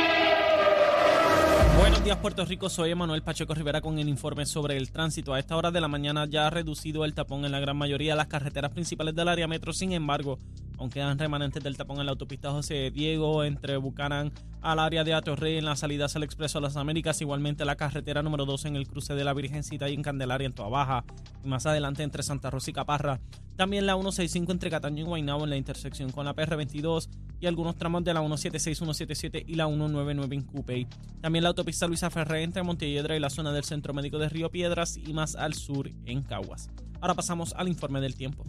Buenos 1.79 2.05
días 2.05 2.19
Puerto 2.19 2.45
Rico, 2.45 2.69
soy 2.69 2.91
Emanuel 2.91 3.23
Pacheco 3.23 3.55
Rivera 3.55 3.81
con 3.81 3.99
el 3.99 4.11
informe 4.11 4.45
sobre 4.45 4.77
el 4.77 4.93
tránsito. 4.93 5.33
A 5.33 5.39
esta 5.39 5.57
hora 5.57 5.71
de 5.71 5.81
la 5.81 5.89
mañana 5.89 6.27
ya 6.29 6.47
ha 6.47 6.51
reducido 6.51 7.07
el 7.07 7.15
tapón 7.15 7.47
en 7.47 7.53
la 7.53 7.61
gran 7.61 7.75
mayoría 7.75 8.13
de 8.13 8.19
las 8.19 8.27
carreteras 8.27 8.71
principales 8.71 9.15
del 9.15 9.29
área 9.29 9.49
metro, 9.49 9.73
sin 9.73 9.93
embargo, 9.93 10.39
aunque 10.81 10.95
quedan 10.95 11.19
remanentes 11.19 11.63
del 11.63 11.77
tapón 11.77 12.01
en 12.01 12.07
la 12.07 12.13
autopista 12.13 12.51
José 12.51 12.91
Diego 12.91 13.45
entre 13.45 13.77
Bucanán 13.77 14.33
al 14.63 14.79
área 14.79 15.05
de 15.05 15.13
Atorrey 15.13 15.59
en 15.59 15.67
las 15.67 15.81
salidas 15.81 16.17
al 16.17 16.23
Expreso 16.23 16.59
de 16.59 16.63
las 16.63 16.77
Américas, 16.77 17.21
igualmente 17.21 17.65
la 17.65 17.77
carretera 17.77 18.23
número 18.23 18.47
2 18.47 18.65
en 18.65 18.77
el 18.77 18.89
cruce 18.89 19.15
de 19.15 19.23
la 19.23 19.35
Virgencita 19.35 19.89
y 19.89 19.95
en 19.95 20.03
Candelaria 20.03 20.47
en 20.47 20.55
Toa 20.55 20.69
Baja, 20.69 21.05
y 21.45 21.49
más 21.49 21.67
adelante 21.67 22.03
entre 22.03 22.23
Santa 22.23 22.51
Rosa 22.51 22.71
y 22.71 22.73
Caparra. 22.73 23.21
También 23.57 23.85
la 23.85 23.93
165 23.93 24.53
entre 24.53 24.71
Cataño 24.71 25.05
y 25.05 25.07
Guaynabo 25.07 25.45
en 25.45 25.51
la 25.51 25.57
intersección 25.57 26.11
con 26.13 26.25
la 26.25 26.35
PR22 26.35 27.09
y 27.41 27.47
algunos 27.47 27.77
tramos 27.77 28.03
de 28.03 28.15
la 28.15 28.21
176, 28.21 28.79
177 28.79 29.45
y 29.47 29.55
la 29.55 29.67
199 29.67 30.35
en 30.35 30.43
Cupey. 30.43 30.87
También 31.21 31.43
la 31.43 31.51
autopista 31.51 31.87
Luisa 31.87 32.09
Ferré 32.09 32.43
entre 32.43 32.63
Montelledra 32.63 33.17
y 33.17 33.21
la 33.21 33.29
zona 33.29 33.53
del 33.53 33.65
Centro 33.65 33.93
Médico 33.93 34.19
de 34.19 34.31
Río 34.31 34.51
Piedras 34.51 34.97
y 34.97 35.13
más 35.13 35.37
al 35.37 35.53
sur 35.53 35.91
en 36.07 36.23
Caguas. 36.23 36.71
Ahora 37.03 37.15
pasamos 37.15 37.53
al 37.55 37.69
informe 37.69 38.01
del 38.01 38.15
tiempo. 38.15 38.47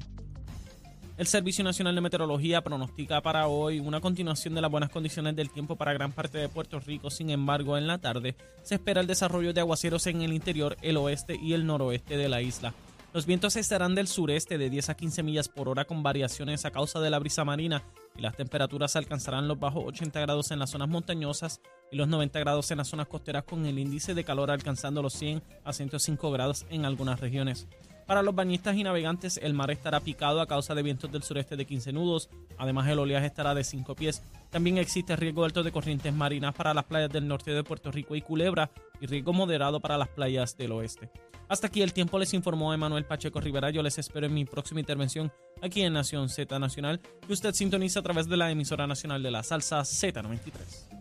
El 1.22 1.28
Servicio 1.28 1.64
Nacional 1.64 1.94
de 1.94 2.02
Meteorología 2.02 2.64
pronostica 2.64 3.22
para 3.22 3.46
hoy 3.46 3.80
una 3.80 4.02
continuación 4.02 4.56
de 4.56 4.62
las 4.62 4.72
buenas 4.72 4.90
condiciones 4.90 5.36
del 5.36 5.52
tiempo 5.52 5.76
para 5.76 5.94
gran 5.94 6.12
parte 6.14 6.40
de 6.40 6.50
Puerto 6.50 6.80
Rico. 6.80 7.12
Sin 7.12 7.30
embargo, 7.30 7.78
en 7.78 7.86
la 7.86 8.00
tarde 8.00 8.36
se 8.64 8.74
espera 8.74 9.02
el 9.02 9.06
desarrollo 9.06 9.54
de 9.54 9.62
aguaceros 9.62 10.08
en 10.08 10.24
el 10.24 10.34
interior, 10.34 10.78
el 10.82 10.98
oeste 10.98 11.38
y 11.40 11.54
el 11.54 11.68
noroeste 11.68 12.18
de 12.18 12.28
la 12.28 12.42
isla. 12.42 12.74
Los 13.14 13.28
vientos 13.28 13.56
estarán 13.56 13.94
del 13.94 14.08
sureste 14.08 14.58
de 14.58 14.72
10 14.72 14.90
a 14.90 14.96
15 14.96 15.22
millas 15.22 15.48
por 15.48 15.70
hora 15.70 15.86
con 15.86 16.02
variaciones 16.02 16.66
a 16.66 16.72
causa 16.72 17.00
de 17.00 17.12
la 17.12 17.20
brisa 17.20 17.46
marina 17.46 17.84
y 18.18 18.22
las 18.22 18.36
temperaturas 18.36 18.96
alcanzarán 18.96 19.48
los 19.48 19.60
bajos 19.60 19.84
80 19.86 20.22
grados 20.22 20.50
en 20.50 20.58
las 20.58 20.72
zonas 20.72 20.90
montañosas 20.90 21.62
y 21.92 21.98
los 21.98 22.08
90 22.08 22.40
grados 22.40 22.72
en 22.72 22.80
las 22.80 22.88
zonas 22.88 23.06
costeras 23.06 23.44
con 23.44 23.68
el 23.68 23.78
índice 23.78 24.16
de 24.16 24.24
calor 24.24 24.50
alcanzando 24.50 25.04
los 25.04 25.14
100 25.14 25.44
a 25.66 25.72
105 25.72 26.32
grados 26.32 26.66
en 26.72 26.84
algunas 26.84 27.20
regiones. 27.20 27.68
Para 28.12 28.24
los 28.24 28.36
bañistas 28.36 28.76
y 28.76 28.84
navegantes, 28.84 29.40
el 29.42 29.54
mar 29.54 29.72
estará 29.72 30.02
picado 30.02 30.42
a 30.42 30.46
causa 30.46 30.76
de 30.76 30.84
vientos 30.84 31.10
del 31.10 31.24
sureste 31.24 31.56
de 31.56 31.66
15 31.66 31.94
nudos. 31.94 32.30
Además, 32.58 32.90
el 32.90 33.00
oleaje 33.00 33.28
estará 33.28 33.56
de 33.56 33.64
5 33.64 33.96
pies. 33.96 34.22
También 34.50 34.78
existe 34.80 35.16
riesgo 35.16 35.46
alto 35.46 35.64
de 35.64 35.72
corrientes 35.72 36.14
marinas 36.14 36.54
para 36.54 36.74
las 36.74 36.84
playas 36.84 37.10
del 37.10 37.26
norte 37.26 37.52
de 37.52 37.64
Puerto 37.64 37.90
Rico 37.90 38.14
y 38.14 38.22
Culebra 38.22 38.70
y 39.00 39.06
riesgo 39.06 39.32
moderado 39.32 39.80
para 39.80 39.98
las 39.98 40.10
playas 40.10 40.58
del 40.58 40.74
oeste. 40.74 41.10
Hasta 41.48 41.68
aquí 41.68 41.82
el 41.82 41.94
tiempo 41.94 42.20
les 42.20 42.34
informó 42.34 42.74
Emanuel 42.74 43.06
Pacheco 43.06 43.40
Rivera. 43.40 43.70
Yo 43.70 43.82
les 43.82 43.98
espero 43.98 44.26
en 44.26 44.34
mi 44.34 44.44
próxima 44.44 44.82
intervención 44.82 45.32
aquí 45.62 45.82
en 45.82 45.94
Nación 45.94 46.28
Z 46.28 46.60
Nacional, 46.60 47.00
que 47.26 47.32
usted 47.32 47.54
sintoniza 47.54 48.02
a 48.02 48.04
través 48.04 48.28
de 48.28 48.36
la 48.36 48.52
emisora 48.52 48.88
nacional 48.88 49.24
de 49.24 49.32
la 49.32 49.42
salsa 49.42 49.80
Z93. 49.84 51.01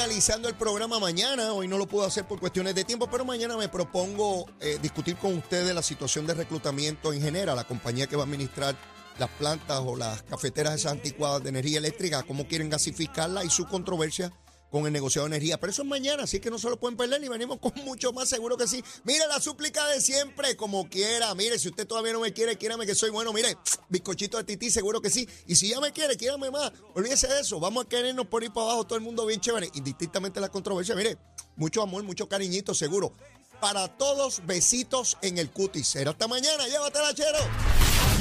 Finalizando 0.00 0.48
el 0.48 0.54
programa 0.54 0.98
mañana, 0.98 1.52
hoy 1.52 1.68
no 1.68 1.76
lo 1.76 1.86
puedo 1.86 2.06
hacer 2.06 2.24
por 2.24 2.40
cuestiones 2.40 2.74
de 2.74 2.84
tiempo, 2.84 3.06
pero 3.10 3.22
mañana 3.22 3.58
me 3.58 3.68
propongo 3.68 4.46
eh, 4.58 4.78
discutir 4.80 5.16
con 5.16 5.36
ustedes 5.36 5.74
la 5.74 5.82
situación 5.82 6.26
de 6.26 6.32
reclutamiento 6.32 7.12
en 7.12 7.20
general, 7.20 7.54
la 7.54 7.64
compañía 7.64 8.06
que 8.06 8.16
va 8.16 8.22
a 8.22 8.24
administrar 8.24 8.74
las 9.18 9.28
plantas 9.28 9.78
o 9.84 9.96
las 9.96 10.22
cafeteras 10.22 10.76
esas 10.76 10.92
anticuadas 10.92 11.42
de 11.42 11.50
energía 11.50 11.76
eléctrica, 11.76 12.22
cómo 12.22 12.48
quieren 12.48 12.70
gasificarla 12.70 13.44
y 13.44 13.50
su 13.50 13.66
controversia 13.66 14.32
con 14.70 14.86
el 14.86 14.92
negociado 14.92 15.28
de 15.28 15.36
energía. 15.36 15.58
Pero 15.58 15.72
eso 15.72 15.82
es 15.82 15.88
mañana, 15.88 16.22
así 16.22 16.40
que 16.40 16.50
no 16.50 16.58
se 16.58 16.68
lo 16.68 16.78
pueden 16.78 16.96
perder 16.96 17.22
y 17.22 17.28
venimos 17.28 17.58
con 17.58 17.72
mucho 17.84 18.12
más, 18.12 18.28
seguro 18.28 18.56
que 18.56 18.66
sí. 18.66 18.82
Mire 19.04 19.26
la 19.26 19.40
súplica 19.40 19.86
de 19.88 20.00
siempre, 20.00 20.56
como 20.56 20.88
quiera. 20.88 21.34
Mire, 21.34 21.58
si 21.58 21.68
usted 21.68 21.86
todavía 21.86 22.12
no 22.12 22.20
me 22.20 22.32
quiere, 22.32 22.56
quiérame 22.56 22.86
que 22.86 22.94
soy 22.94 23.10
bueno. 23.10 23.32
Mire, 23.32 23.56
bizcochito 23.88 24.38
de 24.38 24.44
tití, 24.44 24.70
seguro 24.70 25.00
que 25.00 25.10
sí. 25.10 25.28
Y 25.46 25.56
si 25.56 25.68
ya 25.68 25.80
me 25.80 25.92
quiere, 25.92 26.16
quiérame 26.16 26.50
más. 26.50 26.72
Olvídese 26.94 27.26
de 27.28 27.40
eso. 27.40 27.60
Vamos 27.60 27.84
a 27.84 27.88
querernos 27.88 28.26
por 28.26 28.44
ir 28.44 28.52
para 28.52 28.66
abajo, 28.66 28.84
todo 28.84 28.96
el 28.96 29.04
mundo 29.04 29.26
bien 29.26 29.40
chévere. 29.40 29.68
Indistintamente 29.74 30.40
la 30.40 30.48
controversia, 30.48 30.94
mire, 30.94 31.18
mucho 31.56 31.82
amor, 31.82 32.02
mucho 32.02 32.28
cariñito, 32.28 32.74
seguro. 32.74 33.14
Para 33.60 33.88
todos, 33.88 34.40
besitos 34.46 35.18
en 35.20 35.36
el 35.38 35.50
cutis. 35.50 35.86
Será 35.86 36.12
hasta 36.12 36.26
mañana. 36.26 36.66
Llévatela, 36.66 37.14
chero. 37.14 37.38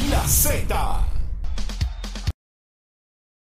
La 0.10 0.28
Z 0.28 1.19